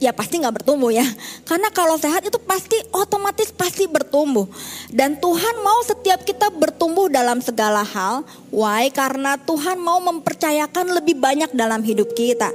ya 0.00 0.10
pasti 0.16 0.40
nggak 0.40 0.64
bertumbuh 0.64 0.88
ya. 0.88 1.04
Karena 1.44 1.68
kalau 1.70 2.00
sehat 2.00 2.24
itu 2.24 2.40
pasti 2.40 2.74
otomatis 2.90 3.52
pasti 3.52 3.84
bertumbuh. 3.84 4.48
Dan 4.88 5.20
Tuhan 5.20 5.54
mau 5.60 5.84
setiap 5.84 6.24
kita 6.24 6.48
bertumbuh 6.50 7.12
dalam 7.12 7.38
segala 7.44 7.84
hal. 7.84 8.24
Why? 8.48 8.88
Karena 8.88 9.36
Tuhan 9.36 9.76
mau 9.78 10.00
mempercayakan 10.00 10.96
lebih 10.96 11.20
banyak 11.20 11.52
dalam 11.52 11.84
hidup 11.84 12.16
kita. 12.16 12.50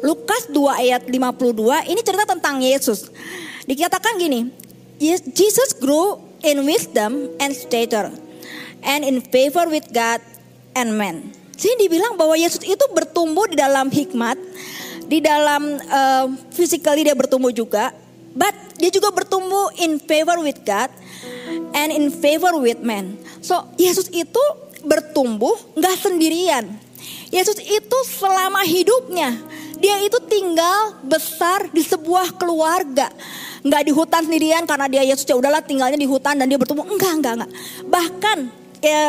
Lukas 0.00 0.46
2 0.48 0.86
ayat 0.86 1.02
52 1.04 1.90
ini 1.90 2.00
cerita 2.06 2.24
tentang 2.24 2.62
Yesus. 2.62 3.10
Dikatakan 3.66 4.16
gini, 4.22 4.48
Jesus 5.34 5.74
grew 5.76 6.22
in 6.46 6.62
wisdom 6.62 7.34
and 7.42 7.50
stature 7.50 8.14
and 8.86 9.02
in 9.02 9.18
favor 9.18 9.66
with 9.66 9.90
God 9.90 10.22
and 10.78 10.94
man. 10.94 11.34
Jadi 11.56 11.88
dibilang 11.88 12.20
bahwa 12.20 12.36
Yesus 12.36 12.60
itu 12.62 12.84
bertumbuh 12.92 13.48
di 13.48 13.56
dalam 13.56 13.88
hikmat, 13.88 14.36
di 15.06 15.22
dalam 15.22 15.78
uh, 15.78 16.26
physically 16.50 17.06
dia 17.06 17.14
bertumbuh 17.14 17.54
juga, 17.54 17.94
but 18.34 18.52
dia 18.76 18.90
juga 18.92 19.14
bertumbuh 19.14 19.72
in 19.80 20.02
favor 20.02 20.42
with 20.42 20.60
God 20.66 20.90
and 21.72 21.94
in 21.94 22.10
favor 22.10 22.58
with 22.58 22.82
man. 22.82 23.16
So 23.40 23.64
Yesus 23.78 24.10
itu 24.12 24.42
bertumbuh 24.82 25.54
nggak 25.78 25.96
sendirian. 25.98 26.66
Yesus 27.30 27.58
itu 27.58 27.98
selama 28.06 28.62
hidupnya 28.62 29.34
dia 29.76 30.00
itu 30.00 30.16
tinggal 30.26 30.98
besar 31.04 31.68
di 31.70 31.82
sebuah 31.84 32.34
keluarga. 32.36 33.12
Nggak 33.66 33.82
di 33.82 33.92
hutan 33.92 34.22
sendirian 34.24 34.62
karena 34.62 34.86
dia 34.86 35.02
Yesus 35.02 35.26
ya 35.26 35.34
udahlah 35.34 35.60
tinggalnya 35.62 35.98
di 35.98 36.06
hutan 36.06 36.38
dan 36.38 36.46
dia 36.46 36.58
bertumbuh. 36.58 36.86
Enggak, 36.86 37.18
enggak, 37.18 37.32
enggak. 37.42 37.50
Bahkan 37.86 38.38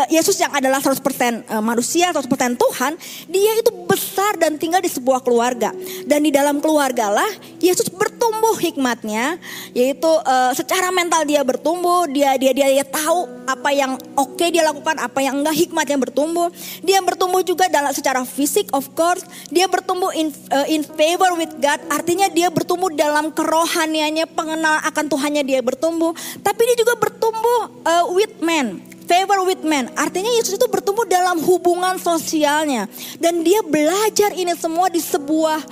Yesus 0.08 0.40
yang 0.40 0.52
adalah 0.56 0.80
100% 0.80 0.96
eh, 0.98 1.64
manusia, 1.64 2.10
100% 2.16 2.56
Tuhan, 2.56 2.94
dia 3.28 3.52
itu 3.60 3.72
besar 3.88 4.40
dan 4.40 4.56
tinggal 4.56 4.80
di 4.80 4.92
sebuah 4.92 5.24
keluarga. 5.24 5.76
Dan 6.08 6.24
di 6.24 6.32
dalam 6.32 6.64
keluarga 6.64 7.12
lah 7.12 7.32
Yesus 7.60 7.92
bertumbuh 7.92 8.56
hikmatnya, 8.60 9.40
yaitu 9.74 10.08
uh, 10.08 10.52
secara 10.54 10.94
mental 10.94 11.26
dia 11.26 11.42
bertumbuh, 11.42 12.06
dia 12.08 12.38
dia 12.38 12.52
dia, 12.54 12.68
dia 12.70 12.86
tahu 12.86 13.28
apa 13.48 13.70
yang 13.74 13.96
oke 14.16 14.36
okay 14.36 14.52
dia 14.54 14.64
lakukan, 14.68 15.00
apa 15.00 15.20
yang 15.24 15.42
enggak 15.42 15.56
hikmatnya 15.56 15.98
bertumbuh. 16.00 16.52
Dia 16.84 17.00
bertumbuh 17.02 17.42
juga 17.44 17.68
dalam 17.68 17.92
secara 17.92 18.24
fisik 18.24 18.70
of 18.76 18.88
course, 18.94 19.24
dia 19.50 19.66
bertumbuh 19.66 20.12
in 20.14 20.32
uh, 20.52 20.68
in 20.70 20.84
favor 20.84 21.36
with 21.36 21.52
God, 21.60 21.80
artinya 21.92 22.28
dia 22.32 22.52
bertumbuh 22.52 22.92
dalam 22.94 23.32
kerohaniannya, 23.34 24.30
pengenal 24.32 24.80
akan 24.86 25.06
Tuhannya 25.08 25.44
dia 25.48 25.60
bertumbuh, 25.64 26.14
tapi 26.44 26.62
dia 26.68 26.78
juga 26.78 27.00
bertumbuh 27.00 27.60
uh, 27.88 28.06
with 28.14 28.38
man 28.44 28.97
favor 29.08 29.48
with 29.48 29.64
men. 29.64 29.88
Artinya 29.96 30.30
Yesus 30.36 30.60
itu 30.60 30.68
bertumbuh 30.68 31.08
dalam 31.08 31.40
hubungan 31.42 31.96
sosialnya. 31.98 32.86
Dan 33.18 33.42
dia 33.42 33.64
belajar 33.64 34.36
ini 34.36 34.54
semua 34.54 34.92
di 34.92 35.00
sebuah 35.00 35.64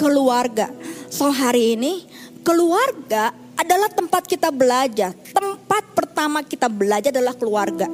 keluarga. 0.00 0.72
So 1.12 1.28
hari 1.28 1.76
ini 1.76 2.08
keluarga 2.40 3.36
adalah 3.60 3.92
tempat 3.92 4.24
kita 4.24 4.48
belajar. 4.48 5.12
Tempat 5.30 5.84
pertama 5.92 6.40
kita 6.40 6.66
belajar 6.72 7.12
adalah 7.12 7.36
keluarga. 7.36 7.86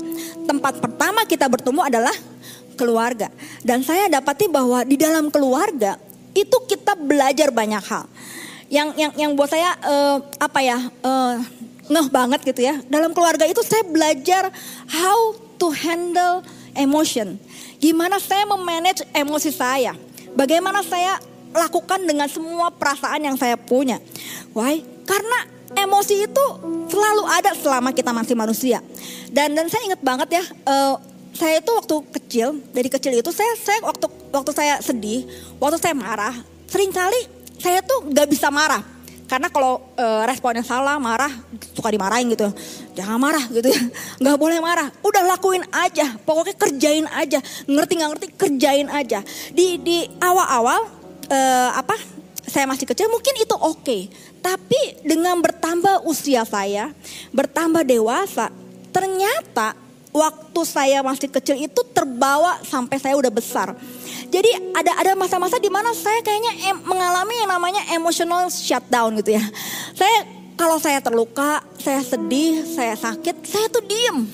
Tempat 0.46 0.78
pertama 0.78 1.26
kita 1.26 1.50
bertumbuh 1.50 1.82
adalah 1.82 2.14
keluarga. 2.78 3.26
Dan 3.66 3.82
saya 3.82 4.06
dapati 4.06 4.46
bahwa 4.46 4.86
di 4.86 4.94
dalam 4.94 5.26
keluarga 5.34 5.98
itu 6.36 6.56
kita 6.70 6.94
belajar 6.94 7.50
banyak 7.50 7.82
hal. 7.82 8.06
Yang 8.66 8.88
yang 8.98 9.12
yang 9.14 9.30
buat 9.34 9.50
saya 9.50 9.78
uh, 9.82 10.18
apa 10.42 10.58
ya 10.62 10.78
uh, 11.02 11.38
ngeh 11.86 12.08
banget 12.10 12.40
gitu 12.42 12.60
ya. 12.66 12.78
Dalam 12.86 13.14
keluarga 13.14 13.46
itu 13.46 13.62
saya 13.62 13.82
belajar 13.86 14.50
how 14.90 15.34
to 15.56 15.70
handle 15.72 16.42
emotion. 16.76 17.40
Gimana 17.80 18.20
saya 18.20 18.44
memanage 18.48 19.04
emosi 19.12 19.50
saya. 19.52 19.94
Bagaimana 20.36 20.84
saya 20.84 21.16
lakukan 21.56 22.04
dengan 22.04 22.28
semua 22.28 22.68
perasaan 22.68 23.24
yang 23.24 23.36
saya 23.40 23.56
punya. 23.56 23.96
Why? 24.52 24.84
Karena 25.08 25.38
emosi 25.86 26.28
itu 26.28 26.44
selalu 26.92 27.22
ada 27.24 27.56
selama 27.56 27.90
kita 27.96 28.12
masih 28.12 28.36
manusia. 28.36 28.78
Dan 29.32 29.56
dan 29.56 29.68
saya 29.72 29.82
ingat 29.88 30.00
banget 30.04 30.28
ya, 30.40 30.44
uh, 30.68 30.94
saya 31.32 31.60
itu 31.60 31.70
waktu 31.72 31.96
kecil, 32.20 32.48
dari 32.72 32.88
kecil 32.88 33.12
itu 33.16 33.32
saya 33.32 33.52
saya 33.60 33.80
waktu 33.84 34.06
waktu 34.32 34.52
saya 34.52 34.74
sedih, 34.84 35.24
waktu 35.56 35.80
saya 35.80 35.96
marah, 35.96 36.36
sering 36.68 36.92
kali 36.92 37.36
saya 37.56 37.80
tuh 37.80 38.12
gak 38.12 38.28
bisa 38.28 38.52
marah 38.52 38.95
karena 39.26 39.50
kalau 39.50 39.82
e, 39.98 40.06
responnya 40.26 40.62
salah, 40.62 41.02
marah, 41.02 41.30
suka 41.74 41.90
dimarahin 41.90 42.30
gitu. 42.30 42.46
Jangan 42.94 43.18
marah 43.18 43.44
gitu 43.50 43.66
ya. 43.74 43.82
Gak 44.22 44.38
boleh 44.38 44.62
marah. 44.62 44.88
Udah 45.02 45.22
lakuin 45.26 45.66
aja. 45.74 46.14
Pokoknya 46.22 46.54
kerjain 46.54 47.06
aja. 47.10 47.42
Ngerti 47.66 47.92
gak 47.98 48.10
ngerti 48.14 48.26
kerjain 48.38 48.86
aja. 48.86 49.20
Di 49.50 49.82
di 49.82 50.06
awal-awal 50.22 50.80
e, 51.26 51.38
apa? 51.74 51.98
Saya 52.46 52.70
masih 52.70 52.86
kecil 52.86 53.10
mungkin 53.10 53.34
itu 53.34 53.54
oke. 53.58 53.82
Okay. 53.82 54.02
Tapi 54.38 55.02
dengan 55.02 55.42
bertambah 55.42 56.06
usia 56.06 56.46
saya, 56.46 56.94
bertambah 57.34 57.82
dewasa, 57.82 58.54
ternyata 58.94 59.74
waktu 60.16 60.60
saya 60.64 61.04
masih 61.04 61.28
kecil 61.28 61.60
itu 61.60 61.80
terbawa 61.92 62.64
sampai 62.64 62.96
saya 62.96 63.14
udah 63.20 63.28
besar. 63.28 63.76
Jadi 64.32 64.72
ada 64.72 64.92
ada 64.96 65.12
masa-masa 65.12 65.60
di 65.60 65.68
mana 65.68 65.92
saya 65.92 66.24
kayaknya 66.24 66.72
em, 66.72 66.76
mengalami 66.88 67.34
yang 67.44 67.50
namanya 67.52 67.82
emotional 67.92 68.48
shutdown 68.48 69.20
gitu 69.20 69.36
ya. 69.36 69.44
Saya 69.92 70.24
kalau 70.56 70.80
saya 70.80 71.04
terluka, 71.04 71.60
saya 71.76 72.00
sedih, 72.00 72.64
saya 72.64 72.96
sakit, 72.96 73.44
saya 73.44 73.68
tuh 73.68 73.84
diem. 73.84 74.24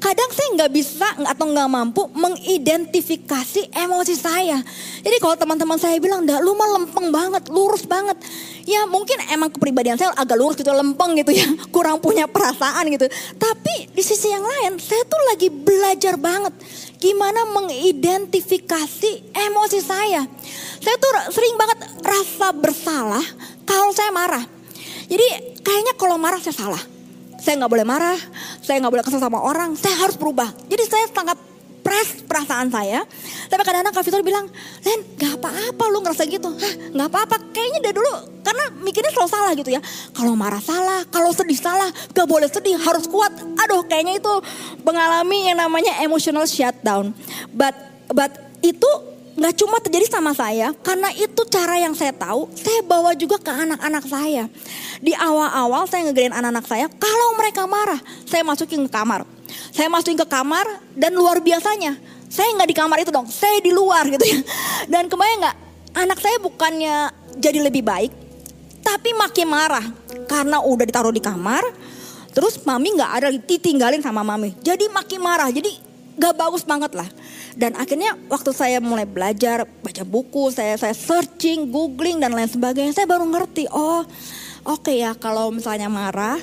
Kadang 0.00 0.30
saya 0.32 0.48
nggak 0.56 0.72
bisa 0.72 1.08
atau 1.28 1.44
nggak 1.44 1.68
mampu 1.68 2.08
mengidentifikasi 2.16 3.68
emosi 3.68 4.14
saya. 4.16 4.56
Jadi 5.04 5.16
kalau 5.20 5.36
teman-teman 5.36 5.76
saya 5.76 6.00
bilang, 6.00 6.24
"Dah, 6.24 6.40
lu 6.40 6.56
mah 6.56 6.80
lempeng 6.80 7.12
banget, 7.12 7.52
lurus 7.52 7.84
banget." 7.84 8.16
ya 8.70 8.86
mungkin 8.86 9.18
emang 9.34 9.50
kepribadian 9.50 9.98
saya 9.98 10.14
agak 10.14 10.36
lurus 10.38 10.54
gitu 10.54 10.70
lempeng 10.70 11.18
gitu 11.18 11.34
ya. 11.34 11.46
Kurang 11.74 11.98
punya 11.98 12.30
perasaan 12.30 12.86
gitu. 12.92 13.10
Tapi 13.36 13.90
di 13.90 14.02
sisi 14.02 14.30
yang 14.30 14.44
lain 14.44 14.78
saya 14.78 15.02
tuh 15.06 15.20
lagi 15.34 15.48
belajar 15.50 16.14
banget 16.14 16.54
gimana 17.00 17.48
mengidentifikasi 17.50 19.12
emosi 19.34 19.78
saya. 19.80 20.22
Saya 20.80 20.96
tuh 20.96 21.10
sering 21.34 21.54
banget 21.58 21.78
rasa 22.00 22.54
bersalah 22.54 23.24
kalau 23.66 23.90
saya 23.90 24.14
marah. 24.14 24.44
Jadi 25.10 25.58
kayaknya 25.66 25.98
kalau 25.98 26.14
marah 26.20 26.38
saya 26.38 26.54
salah 26.54 26.82
saya 27.40 27.58
nggak 27.58 27.72
boleh 27.72 27.86
marah 27.88 28.20
saya 28.60 28.78
nggak 28.78 28.92
boleh 28.92 29.04
kesel 29.04 29.20
sama 29.20 29.40
orang 29.40 29.74
saya 29.74 29.96
harus 29.98 30.14
berubah 30.14 30.52
jadi 30.68 30.84
saya 30.86 31.06
sangat 31.10 31.50
press 31.80 32.22
perasaan 32.28 32.68
saya. 32.70 33.02
Tapi 33.48 33.60
kadang-kadang 33.64 33.90
Kak 33.96 34.04
Victor 34.04 34.22
bilang, 34.22 34.46
Len 34.84 35.00
gak 35.16 35.40
apa-apa 35.40 35.84
lu 35.90 36.04
ngerasa 36.04 36.28
gitu. 36.28 36.46
Hah 36.46 36.74
gak 36.92 37.08
apa-apa, 37.10 37.36
kayaknya 37.50 37.90
dari 37.90 37.94
dulu 37.96 38.12
karena 38.40 38.64
mikirnya 38.84 39.10
selalu 39.10 39.30
salah 39.32 39.52
gitu 39.56 39.70
ya. 39.74 39.80
Kalau 40.14 40.32
marah 40.38 40.62
salah, 40.62 41.02
kalau 41.08 41.32
sedih 41.34 41.58
salah, 41.58 41.90
gak 42.14 42.28
boleh 42.28 42.46
sedih, 42.46 42.78
harus 42.78 43.08
kuat. 43.08 43.32
Aduh 43.66 43.82
kayaknya 43.88 44.20
itu 44.20 44.32
mengalami 44.84 45.50
yang 45.50 45.58
namanya 45.58 45.98
emotional 46.04 46.44
shutdown. 46.46 47.10
But, 47.50 47.74
but 48.12 48.30
itu 48.60 49.09
nggak 49.36 49.54
cuma 49.58 49.78
terjadi 49.78 50.06
sama 50.10 50.32
saya, 50.34 50.74
karena 50.82 51.10
itu 51.14 51.42
cara 51.46 51.78
yang 51.78 51.94
saya 51.94 52.14
tahu, 52.14 52.50
saya 52.56 52.82
bawa 52.82 53.14
juga 53.14 53.38
ke 53.38 53.50
anak-anak 53.50 54.04
saya. 54.08 54.44
Di 55.00 55.14
awal-awal 55.16 55.86
saya 55.86 56.10
ngegerin 56.10 56.34
anak-anak 56.34 56.66
saya, 56.66 56.86
kalau 56.98 57.38
mereka 57.38 57.64
marah, 57.64 58.00
saya 58.26 58.42
masukin 58.42 58.86
ke 58.86 58.92
kamar 58.92 59.24
saya 59.70 59.90
masukin 59.90 60.18
ke 60.18 60.26
kamar 60.26 60.66
dan 60.94 61.14
luar 61.14 61.42
biasanya 61.42 61.98
saya 62.30 62.54
nggak 62.54 62.68
di 62.70 62.76
kamar 62.76 62.98
itu 63.02 63.10
dong, 63.10 63.26
saya 63.26 63.58
di 63.58 63.74
luar 63.74 64.06
gitu 64.06 64.22
ya. 64.22 64.38
Dan 64.86 65.10
kebayang 65.10 65.42
nggak, 65.42 65.56
anak 65.98 66.18
saya 66.22 66.38
bukannya 66.38 67.10
jadi 67.42 67.58
lebih 67.66 67.82
baik, 67.82 68.14
tapi 68.86 69.10
makin 69.18 69.50
marah 69.50 69.82
karena 70.30 70.62
udah 70.62 70.86
ditaruh 70.86 71.10
di 71.10 71.18
kamar. 71.18 71.62
Terus 72.30 72.62
mami 72.62 72.94
nggak 72.94 73.10
ada 73.10 73.28
ditinggalin 73.34 73.98
sama 73.98 74.22
mami, 74.22 74.54
jadi 74.62 74.86
makin 74.94 75.18
marah. 75.18 75.50
Jadi 75.50 75.74
nggak 76.14 76.34
bagus 76.38 76.62
banget 76.62 76.94
lah. 76.94 77.10
Dan 77.58 77.74
akhirnya 77.74 78.14
waktu 78.30 78.50
saya 78.54 78.78
mulai 78.78 79.06
belajar 79.06 79.66
baca 79.82 80.04
buku, 80.06 80.54
saya 80.54 80.78
saya 80.78 80.94
searching, 80.94 81.70
googling 81.70 82.22
dan 82.22 82.34
lain 82.34 82.50
sebagainya, 82.50 82.94
saya 82.94 83.10
baru 83.10 83.26
ngerti. 83.26 83.66
Oh, 83.70 84.06
oke 84.66 84.86
okay 84.86 85.02
ya 85.02 85.14
kalau 85.18 85.50
misalnya 85.50 85.90
marah, 85.90 86.38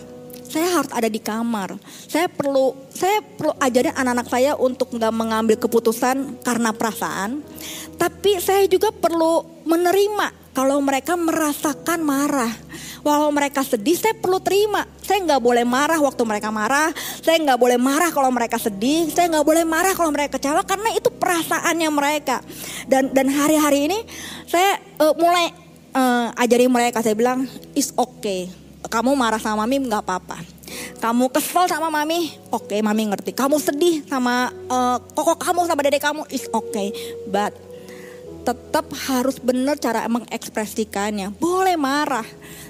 saya 0.47 0.67
harus 0.79 0.91
ada 0.95 1.11
di 1.11 1.19
kamar. 1.19 1.75
Saya 2.07 2.31
perlu 2.31 2.73
saya 2.89 3.19
perlu 3.21 3.53
ajarin 3.59 3.93
anak-anak 3.93 4.27
saya 4.31 4.51
untuk 4.55 4.95
nggak 4.95 5.13
mengambil 5.13 5.55
keputusan 5.59 6.41
karena 6.41 6.71
perasaan. 6.71 7.43
Tapi 7.99 8.39
saya 8.39 8.63
juga 8.65 8.89
perlu 8.95 9.63
menerima 9.67 10.55
kalau 10.55 10.79
mereka 10.81 11.13
merasakan 11.19 12.01
marah. 12.01 12.53
Walau 13.07 13.31
mereka 13.31 13.63
sedih, 13.63 13.95
saya 13.95 14.11
perlu 14.19 14.43
terima. 14.43 14.83
Saya 14.99 15.23
nggak 15.23 15.39
boleh 15.39 15.63
marah 15.63 15.95
waktu 15.95 16.27
mereka 16.27 16.51
marah. 16.51 16.91
Saya 17.23 17.39
nggak 17.39 17.55
boleh 17.55 17.79
marah 17.79 18.11
kalau 18.11 18.27
mereka 18.27 18.59
sedih. 18.59 19.07
Saya 19.07 19.31
nggak 19.31 19.47
boleh 19.47 19.63
marah 19.63 19.95
kalau 19.95 20.11
mereka 20.11 20.35
kecewa 20.35 20.59
karena 20.67 20.91
itu 20.91 21.07
perasaannya 21.07 21.87
mereka. 21.87 22.43
Dan 22.83 23.15
dan 23.15 23.31
hari-hari 23.31 23.87
ini 23.87 24.03
saya 24.43 24.83
uh, 24.99 25.15
mulai 25.15 25.55
uh, 25.95 26.35
ajarin 26.35 26.67
mereka. 26.67 26.99
Saya 26.99 27.15
bilang, 27.15 27.47
is 27.71 27.95
okay 27.95 28.51
kamu 28.87 29.13
marah 29.13 29.37
sama 29.37 29.67
mami 29.67 29.83
nggak 29.83 30.03
apa-apa. 30.03 30.39
Kamu 30.97 31.29
kesel 31.29 31.69
sama 31.69 31.91
mami, 31.91 32.33
oke 32.49 32.71
okay, 32.71 32.79
mami 32.81 33.07
ngerti. 33.11 33.35
Kamu 33.35 33.59
sedih 33.61 34.03
sama 34.07 34.51
uh, 34.67 34.97
koko 35.13 35.37
kamu 35.37 35.67
sama 35.67 35.81
dedek 35.85 36.01
kamu, 36.01 36.23
is. 36.33 36.47
Okay. 36.49 36.91
But 37.29 37.53
tetap 38.47 38.87
harus 39.07 39.37
benar 39.43 39.75
cara 39.77 40.07
mengekspresikannya. 40.07 41.35
Boleh 41.35 41.75
marah, 41.75 42.25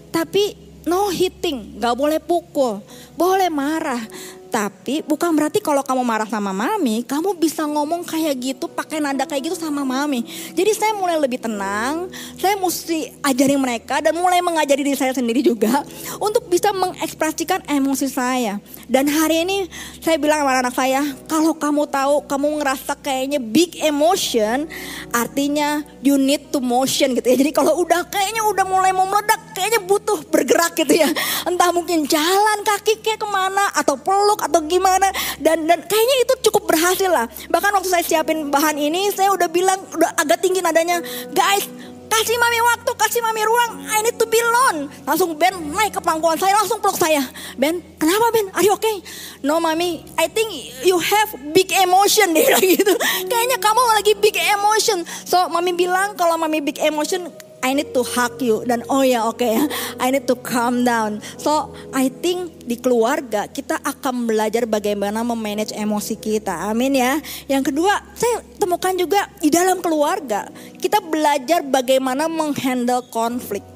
tapi 0.10 0.56
no 0.88 1.12
hitting, 1.12 1.78
nggak 1.78 1.96
boleh 1.96 2.20
pukul, 2.24 2.80
boleh 3.20 3.52
marah, 3.52 4.02
tapi 4.48 5.04
bukan 5.04 5.36
berarti 5.36 5.60
kalau 5.60 5.84
kamu 5.84 6.02
marah 6.08 6.26
sama 6.26 6.56
mami, 6.56 7.04
kamu 7.04 7.36
bisa 7.36 7.68
ngomong 7.68 8.08
kayak 8.08 8.36
gitu, 8.40 8.66
pakai 8.72 9.04
nada 9.04 9.28
kayak 9.28 9.52
gitu 9.52 9.56
sama 9.60 9.84
mami. 9.84 10.24
Jadi 10.56 10.72
saya 10.74 10.96
mulai 10.96 11.20
lebih 11.20 11.44
tenang, 11.44 12.08
saya 12.40 12.56
mesti 12.56 13.12
ajarin 13.22 13.60
mereka 13.60 14.00
dan 14.00 14.16
mulai 14.16 14.40
mengajari 14.40 14.88
diri 14.88 14.98
saya 14.98 15.12
sendiri 15.12 15.44
juga 15.44 15.84
untuk 16.26 16.48
bisa 16.48 16.72
mengekspresikan 16.72 17.68
emosi 17.68 18.08
saya. 18.08 18.64
Dan 18.88 19.12
hari 19.12 19.44
ini 19.44 19.68
saya 20.00 20.16
bilang 20.16 20.42
sama 20.42 20.64
anak 20.64 20.76
saya, 20.76 21.02
kalau 21.28 21.52
kamu 21.52 21.84
tahu 21.92 22.16
kamu 22.24 22.64
ngerasa 22.64 22.96
kayaknya 23.04 23.44
big 23.44 23.76
emotion, 23.84 24.66
artinya 25.12 25.84
you 26.00 26.16
need 26.16 26.48
to 26.56 26.64
motion 26.64 27.12
gitu 27.14 27.28
ya. 27.28 27.36
Jadi 27.36 27.52
kalau 27.52 27.84
udah 27.84 28.08
kayaknya 28.08 28.48
udah 28.48 28.64
mulai 28.64 28.96
mau 28.96 29.04
meledak, 29.04 29.52
kayaknya 29.52 29.84
butuh 29.84 30.24
bergerak 30.32 30.74
gitu 30.80 31.04
ya. 31.04 31.12
Entah 31.50 31.76
mungkin 31.76 32.08
jalan 32.08 32.64
kaki 32.64 33.04
kayak 33.04 33.20
ke 33.20 33.28
mana 33.28 33.68
atau 33.76 34.00
peluk 34.00 34.37
atau 34.40 34.60
gimana. 34.66 35.10
Dan 35.42 35.66
dan 35.66 35.84
kayaknya 35.84 36.16
itu 36.24 36.34
cukup 36.50 36.70
berhasil 36.70 37.10
lah. 37.10 37.26
Bahkan 37.50 37.72
waktu 37.74 37.90
saya 37.90 38.04
siapin 38.06 38.48
bahan 38.54 38.78
ini, 38.78 39.12
saya 39.12 39.34
udah 39.34 39.50
bilang 39.50 39.80
udah 39.94 40.14
agak 40.18 40.40
tinggi 40.42 40.62
nadanya, 40.64 41.02
guys 41.34 41.68
kasih 42.08 42.38
mami 42.40 42.60
waktu, 42.74 42.92
kasih 42.98 43.22
mami 43.22 43.42
ruang, 43.44 43.72
I 43.92 44.00
need 44.02 44.18
to 44.18 44.26
be 44.26 44.40
alone. 44.40 44.90
Langsung 45.04 45.36
Ben 45.36 45.54
naik 45.54 46.00
ke 46.00 46.02
pangkuan 46.02 46.40
saya, 46.40 46.56
langsung 46.58 46.80
peluk 46.80 46.98
saya. 46.98 47.22
Ben, 47.60 47.84
kenapa 48.00 48.34
Ben? 48.34 48.48
Are 48.56 48.64
you 48.64 48.74
okay? 48.74 49.04
No 49.44 49.60
mami, 49.62 50.02
I 50.18 50.26
think 50.32 50.50
you 50.82 50.98
have 50.98 51.30
big 51.54 51.70
emotion 51.76 52.34
deh 52.36 52.48
gitu. 52.58 52.94
Kayaknya 53.28 53.58
kamu 53.60 53.82
lagi 54.02 54.14
big 54.18 54.36
emotion. 54.40 55.04
So 55.28 55.46
mami 55.52 55.76
bilang 55.76 56.16
kalau 56.18 56.40
mami 56.40 56.64
big 56.64 56.80
emotion, 56.82 57.30
I 57.68 57.76
need 57.76 57.92
to 57.92 58.00
hug 58.00 58.40
you 58.40 58.64
dan 58.64 58.88
oh 58.88 59.04
ya 59.04 59.28
oke 59.28 59.44
okay, 59.44 59.56
ya 59.60 59.64
I 60.00 60.08
need 60.16 60.24
to 60.32 60.40
calm 60.40 60.88
down. 60.88 61.20
So 61.36 61.76
I 61.92 62.08
think 62.08 62.64
di 62.64 62.80
keluarga 62.80 63.52
kita 63.52 63.84
akan 63.84 64.24
belajar 64.24 64.64
bagaimana 64.64 65.20
memanage 65.28 65.76
emosi 65.76 66.16
kita. 66.16 66.72
Amin 66.72 66.96
ya. 66.96 67.20
Yang 67.52 67.76
kedua, 67.76 68.00
saya 68.16 68.40
temukan 68.56 68.96
juga 68.96 69.28
di 69.44 69.52
dalam 69.52 69.84
keluarga 69.84 70.48
kita 70.80 71.04
belajar 71.04 71.68
bagaimana 71.68 72.32
menghandle 72.32 73.04
konflik. 73.12 73.68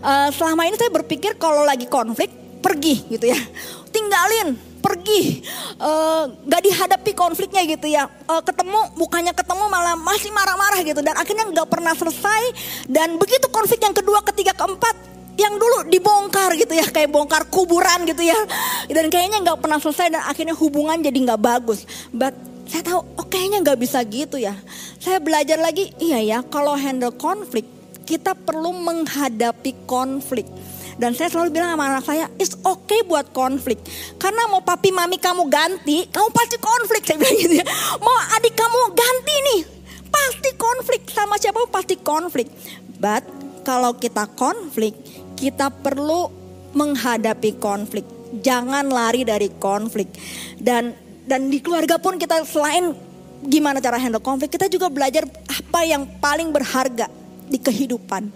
Uh, 0.00 0.32
selama 0.32 0.64
ini 0.64 0.80
saya 0.80 0.88
berpikir 0.88 1.36
kalau 1.36 1.68
lagi 1.68 1.84
konflik 1.84 2.32
pergi 2.64 3.04
gitu 3.12 3.28
ya, 3.28 3.40
tinggalin 3.92 4.69
pergi 4.80 5.44
eh, 5.78 6.24
nggak 6.26 6.60
uh, 6.60 6.66
dihadapi 6.66 7.12
konfliknya 7.14 7.62
gitu 7.68 7.86
ya. 7.86 8.08
Uh, 8.26 8.42
ketemu 8.42 8.80
bukannya 8.96 9.36
ketemu 9.36 9.64
malah 9.68 9.94
masih 9.94 10.32
marah-marah 10.32 10.80
gitu. 10.82 11.00
Dan 11.04 11.14
akhirnya 11.14 11.46
nggak 11.52 11.68
pernah 11.68 11.94
selesai. 11.94 12.42
Dan 12.88 13.20
begitu 13.20 13.46
konflik 13.52 13.84
yang 13.84 13.94
kedua 13.94 14.24
ketiga 14.26 14.56
keempat 14.56 14.96
yang 15.38 15.56
dulu 15.56 15.86
dibongkar 15.86 16.56
gitu 16.56 16.72
ya. 16.74 16.84
Kayak 16.88 17.12
bongkar 17.12 17.46
kuburan 17.52 18.08
gitu 18.08 18.24
ya. 18.24 18.36
Dan 18.88 19.12
kayaknya 19.12 19.44
nggak 19.44 19.58
pernah 19.60 19.78
selesai 19.78 20.10
dan 20.10 20.22
akhirnya 20.26 20.56
hubungan 20.56 20.98
jadi 20.98 21.18
nggak 21.30 21.40
bagus. 21.40 21.84
But 22.10 22.34
saya 22.66 22.82
tahu 22.86 23.00
oh 23.04 23.26
kayaknya 23.28 23.62
nggak 23.62 23.78
bisa 23.78 24.00
gitu 24.08 24.40
ya. 24.40 24.56
Saya 24.98 25.20
belajar 25.20 25.60
lagi 25.60 25.92
iya 26.00 26.18
ya 26.20 26.38
kalau 26.42 26.74
handle 26.74 27.14
konflik 27.14 27.68
kita 28.10 28.34
perlu 28.34 28.74
menghadapi 28.74 29.86
konflik 29.86 30.42
dan 31.00 31.16
saya 31.16 31.32
selalu 31.32 31.56
bilang 31.56 31.72
sama 31.72 31.84
anak 31.88 32.04
saya, 32.04 32.28
it's 32.36 32.52
okay 32.60 33.00
buat 33.08 33.32
konflik. 33.32 33.80
Karena 34.20 34.44
mau 34.52 34.60
papi 34.60 34.92
mami 34.92 35.16
kamu 35.16 35.48
ganti, 35.48 36.04
kamu 36.12 36.28
pasti 36.28 36.60
konflik. 36.60 37.08
Saya 37.08 37.16
bilang 37.16 37.40
gitu 37.40 37.54
ya. 37.56 37.66
Mau 37.96 38.16
adik 38.36 38.52
kamu 38.52 38.78
ganti 38.92 39.34
nih, 39.48 39.60
pasti 40.12 40.50
konflik. 40.60 41.08
Sama 41.08 41.40
siapa 41.40 41.64
pasti 41.72 41.96
konflik. 41.96 42.52
But 43.00 43.24
kalau 43.64 43.96
kita 43.96 44.28
konflik, 44.36 44.92
kita 45.40 45.72
perlu 45.72 46.28
menghadapi 46.76 47.56
konflik. 47.56 48.04
Jangan 48.44 48.92
lari 48.92 49.24
dari 49.24 49.48
konflik. 49.56 50.12
Dan 50.60 50.92
dan 51.24 51.48
di 51.48 51.64
keluarga 51.64 51.96
pun 51.96 52.20
kita 52.20 52.44
selain 52.44 52.92
gimana 53.40 53.80
cara 53.80 53.96
handle 53.96 54.20
konflik, 54.20 54.52
kita 54.52 54.68
juga 54.68 54.92
belajar 54.92 55.24
apa 55.48 55.80
yang 55.88 56.04
paling 56.20 56.52
berharga 56.52 57.08
di 57.48 57.56
kehidupan 57.56 58.28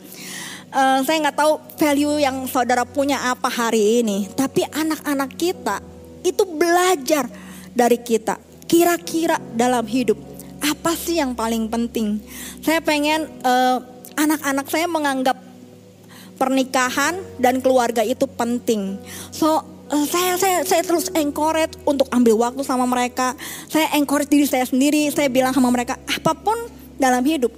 uh, 0.75 1.01
saya 1.07 1.17
nggak 1.31 1.39
tahu 1.39 1.53
value 1.79 2.19
yang 2.21 2.37
saudara 2.51 2.83
punya 2.83 3.23
apa 3.31 3.47
hari 3.47 4.03
ini, 4.03 4.27
tapi 4.35 4.67
anak-anak 4.67 5.31
kita 5.39 5.79
itu 6.27 6.43
belajar 6.45 7.31
dari 7.73 7.97
kita. 8.03 8.37
Kira-kira 8.67 9.39
dalam 9.55 9.87
hidup 9.87 10.19
apa 10.59 10.93
sih 10.99 11.23
yang 11.23 11.33
paling 11.33 11.71
penting? 11.71 12.19
Saya 12.61 12.83
pengen 12.83 13.31
uh, 13.47 13.79
anak-anak 14.19 14.67
saya 14.69 14.91
menganggap 14.91 15.37
pernikahan 16.35 17.15
dan 17.39 17.63
keluarga 17.63 18.03
itu 18.03 18.27
penting. 18.27 18.99
So 19.31 19.63
uh, 19.93 20.07
saya 20.09 20.35
saya 20.41 20.67
saya 20.67 20.83
terus 20.83 21.13
encourage 21.15 21.79
untuk 21.87 22.11
ambil 22.11 22.51
waktu 22.51 22.67
sama 22.67 22.89
mereka. 22.89 23.37
Saya 23.71 23.93
encourage 23.95 24.33
diri 24.33 24.49
saya 24.49 24.67
sendiri. 24.67 25.07
Saya 25.13 25.31
bilang 25.31 25.55
sama 25.55 25.71
mereka 25.71 26.01
apa 26.09 26.33
pun 26.35 26.57
dalam 26.97 27.23
hidup 27.23 27.53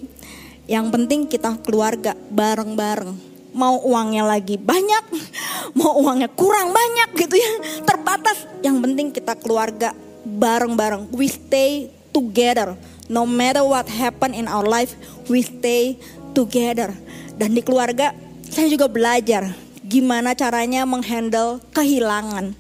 yang 0.67 0.91
penting 0.91 1.31
kita 1.31 1.55
keluarga 1.63 2.19
bareng-bareng. 2.31 3.39
Mau 3.57 3.81
uangnya 3.87 4.27
lagi 4.27 4.61
banyak, 4.61 5.05
mau 5.79 5.97
uangnya 6.03 6.29
kurang 6.35 6.75
banyak 6.75 7.09
gitu 7.17 7.39
ya. 7.39 7.53
Terbatas. 7.87 8.45
Yang 8.61 8.77
penting 8.83 9.07
kita 9.15 9.33
keluarga 9.39 9.95
bareng-bareng. 10.27 11.15
We 11.15 11.31
stay 11.31 11.89
together. 12.11 12.75
No 13.07 13.23
matter 13.25 13.63
what 13.63 13.87
happen 13.87 14.35
in 14.35 14.51
our 14.51 14.67
life, 14.67 14.93
we 15.31 15.41
stay 15.47 15.97
together. 16.35 16.91
Dan 17.39 17.55
di 17.55 17.63
keluarga 17.63 18.11
saya 18.51 18.67
juga 18.67 18.91
belajar 18.91 19.55
gimana 19.87 20.35
caranya 20.35 20.83
menghandle 20.83 21.63
kehilangan. 21.71 22.59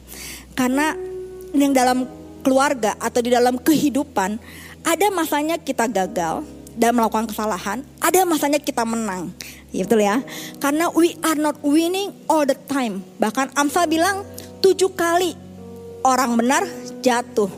Karena 0.54 0.94
yang 1.52 1.74
dalam 1.74 2.06
keluarga 2.46 2.94
atau 3.02 3.18
di 3.18 3.34
dalam 3.34 3.58
kehidupan 3.58 4.38
ada 4.86 5.06
masanya 5.10 5.58
kita 5.58 5.90
gagal 5.90 6.46
dan 6.76 6.92
melakukan 6.92 7.26
kesalahan, 7.26 7.80
ada 7.98 8.20
masanya 8.28 8.60
kita 8.60 8.84
menang. 8.84 9.32
Ya 9.72 9.88
betul 9.88 10.04
ya. 10.04 10.20
Karena 10.60 10.92
we 10.92 11.16
are 11.24 11.36
not 11.40 11.56
winning 11.64 12.12
all 12.28 12.44
the 12.44 12.56
time. 12.68 13.00
Bahkan 13.16 13.56
Amsal 13.56 13.88
bilang 13.88 14.22
tujuh 14.60 14.92
kali 14.92 15.32
orang 16.04 16.36
benar 16.36 16.62
jatuh, 17.00 17.50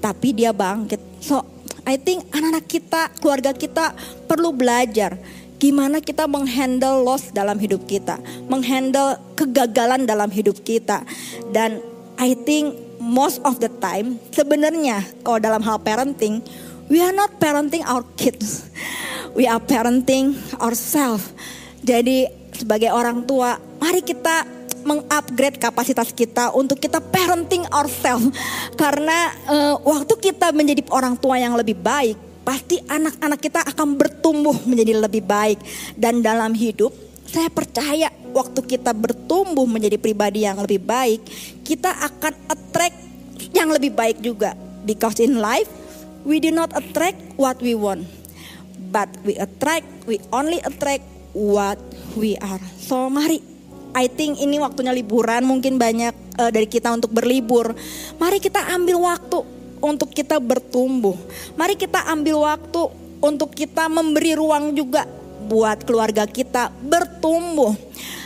tapi 0.00 0.32
dia 0.34 0.50
bangkit. 0.50 0.98
So 1.20 1.44
I 1.84 2.00
think 2.00 2.24
anak-anak 2.32 2.64
kita, 2.66 3.00
keluarga 3.20 3.52
kita 3.52 3.92
perlu 4.24 4.56
belajar 4.56 5.20
gimana 5.60 6.02
kita 6.02 6.28
menghandle 6.28 7.00
loss 7.00 7.32
dalam 7.32 7.56
hidup 7.56 7.88
kita, 7.88 8.20
menghandle 8.52 9.16
kegagalan 9.32 10.04
dalam 10.04 10.28
hidup 10.28 10.60
kita. 10.60 11.04
Dan 11.52 11.80
I 12.20 12.36
think 12.36 12.76
most 13.00 13.40
of 13.44 13.60
the 13.60 13.72
time 13.80 14.20
sebenarnya 14.32 15.04
kalau 15.24 15.40
dalam 15.40 15.64
hal 15.64 15.80
parenting, 15.80 16.44
we 16.88 17.00
are 17.00 17.14
not 17.14 17.36
parenting 17.40 17.84
our 17.84 18.04
kids. 18.16 18.68
We 19.34 19.50
are 19.50 19.60
parenting 19.60 20.38
ourselves. 20.62 21.34
Jadi 21.84 22.30
sebagai 22.54 22.94
orang 22.94 23.26
tua, 23.26 23.58
mari 23.82 24.00
kita 24.00 24.46
mengupgrade 24.84 25.56
kapasitas 25.56 26.12
kita 26.12 26.52
untuk 26.52 26.76
kita 26.76 27.00
parenting 27.00 27.64
ourselves 27.72 28.30
karena 28.76 29.32
uh, 29.48 29.74
waktu 29.80 30.14
kita 30.20 30.52
menjadi 30.52 30.84
orang 30.92 31.16
tua 31.16 31.40
yang 31.40 31.56
lebih 31.56 31.80
baik 31.80 32.20
pasti 32.44 32.76
anak-anak 32.84 33.40
kita 33.40 33.64
akan 33.64 33.96
bertumbuh 33.96 34.52
menjadi 34.68 35.00
lebih 35.00 35.24
baik 35.24 35.56
dan 35.96 36.20
dalam 36.20 36.52
hidup 36.52 36.92
saya 37.24 37.48
percaya 37.48 38.12
waktu 38.36 38.60
kita 38.76 38.92
bertumbuh 38.92 39.64
menjadi 39.64 39.96
pribadi 39.96 40.44
yang 40.44 40.60
lebih 40.60 40.84
baik 40.84 41.24
kita 41.64 41.88
akan 41.88 42.36
attract 42.52 43.00
yang 43.56 43.72
lebih 43.72 43.96
baik 43.96 44.20
juga 44.20 44.52
because 44.84 45.16
in 45.24 45.40
life 45.40 45.83
we 46.24 46.40
do 46.40 46.50
not 46.50 46.72
attract 46.72 47.20
what 47.36 47.60
we 47.60 47.76
want 47.76 48.08
but 48.90 49.08
we 49.22 49.36
attract 49.38 49.86
we 50.08 50.18
only 50.32 50.58
attract 50.64 51.04
what 51.36 51.78
we 52.16 52.34
are 52.40 52.60
so 52.80 53.06
mari 53.12 53.40
I 53.94 54.10
think 54.10 54.42
ini 54.42 54.58
waktunya 54.58 54.90
liburan, 54.90 55.46
mungkin 55.46 55.78
banyak 55.78 56.34
uh, 56.42 56.50
dari 56.50 56.66
kita 56.66 56.90
untuk 56.90 57.14
berlibur. 57.14 57.78
Mari 58.18 58.42
kita 58.42 58.74
ambil 58.74 58.98
waktu 58.98 59.38
untuk 59.78 60.10
kita 60.10 60.42
bertumbuh. 60.42 61.14
Mari 61.54 61.78
kita 61.78 62.02
ambil 62.10 62.42
waktu 62.42 62.90
untuk 63.22 63.54
kita 63.54 63.86
memberi 63.86 64.34
ruang 64.34 64.74
juga 64.74 65.06
buat 65.46 65.86
keluarga 65.86 66.26
kita 66.26 66.74
bertumbuh. 66.82 67.78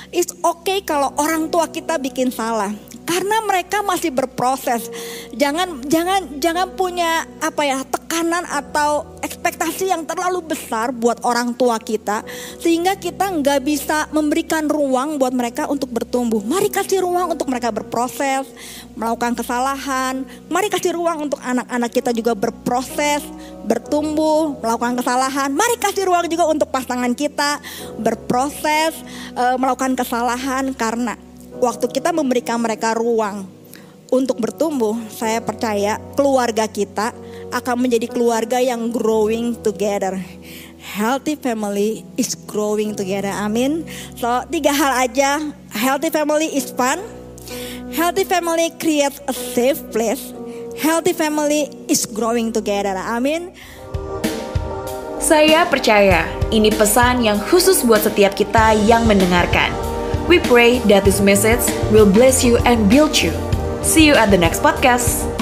It's 0.09 0.33
okay 0.41 0.81
kalau 0.81 1.13
orang 1.21 1.53
tua 1.53 1.69
kita 1.69 2.01
bikin 2.01 2.33
salah 2.33 2.73
karena 3.09 3.40
mereka 3.49 3.81
masih 3.81 4.12
berproses. 4.12 4.92
Jangan 5.33 5.81
jangan 5.88 6.37
jangan 6.37 6.68
punya 6.77 7.25
apa 7.40 7.64
ya 7.64 7.81
tekanan 7.88 8.44
atau 8.44 9.16
ekspektasi 9.25 9.88
yang 9.88 10.05
terlalu 10.05 10.44
besar 10.44 10.92
buat 10.92 11.25
orang 11.25 11.57
tua 11.57 11.81
kita 11.81 12.21
sehingga 12.61 13.01
kita 13.01 13.33
nggak 13.40 13.61
bisa 13.64 14.12
memberikan 14.12 14.68
ruang 14.68 15.16
buat 15.16 15.33
mereka 15.33 15.64
untuk 15.73 15.88
bertumbuh. 15.88 16.44
Mari 16.44 16.68
kasih 16.68 17.01
ruang 17.01 17.33
untuk 17.33 17.49
mereka 17.49 17.73
berproses, 17.73 18.44
melakukan 18.92 19.33
kesalahan. 19.40 20.29
Mari 20.53 20.68
kasih 20.68 20.92
ruang 20.92 21.33
untuk 21.33 21.40
anak-anak 21.40 21.88
kita 21.88 22.11
juga 22.12 22.37
berproses, 22.37 23.25
bertumbuh, 23.64 24.61
melakukan 24.61 25.01
kesalahan. 25.01 25.49
Mari 25.49 25.81
kasih 25.81 26.05
ruang 26.05 26.29
juga 26.29 26.44
untuk 26.44 26.68
pasangan 26.68 27.16
kita 27.16 27.57
berproses, 27.97 28.92
eh, 29.33 29.57
melakukan 29.57 29.97
kesalahan 29.97 30.77
karena 30.77 31.28
waktu 31.59 31.87
kita 31.90 32.14
memberikan 32.14 32.59
mereka 32.59 32.94
ruang 32.94 33.47
untuk 34.09 34.40
bertumbuh, 34.40 34.97
saya 35.12 35.42
percaya 35.44 36.01
keluarga 36.16 36.64
kita 36.64 37.12
akan 37.53 37.77
menjadi 37.77 38.09
keluarga 38.09 38.57
yang 38.57 38.88
growing 38.88 39.53
together. 39.61 40.16
Healthy 40.81 41.37
family 41.37 42.07
is 42.16 42.33
growing 42.49 42.97
together. 42.97 43.29
Amin. 43.29 43.85
So, 44.16 44.49
tiga 44.49 44.73
hal 44.73 45.05
aja. 45.05 45.53
Healthy 45.68 46.09
family 46.09 46.49
is 46.57 46.73
fun. 46.73 47.05
Healthy 47.92 48.25
family 48.25 48.73
creates 48.81 49.21
a 49.29 49.35
safe 49.37 49.85
place. 49.92 50.33
Healthy 50.81 51.12
family 51.12 51.68
is 51.90 52.09
growing 52.09 52.55
together. 52.55 52.97
Amin. 52.97 53.53
Saya 55.18 55.68
percaya 55.68 56.25
ini 56.49 56.73
pesan 56.73 57.27
yang 57.27 57.37
khusus 57.37 57.85
buat 57.85 58.01
setiap 58.01 58.33
kita 58.33 58.73
yang 58.88 59.05
mendengarkan. 59.05 59.88
We 60.29 60.38
pray 60.38 60.81
that 60.81 61.05
this 61.05 61.21
message 61.21 61.64
will 61.91 62.11
bless 62.11 62.45
you 62.45 62.59
and 62.59 62.91
build 62.91 63.17
you. 63.17 63.33
See 63.83 64.05
you 64.07 64.12
at 64.12 64.31
the 64.31 64.37
next 64.37 64.61
podcast. 64.62 65.38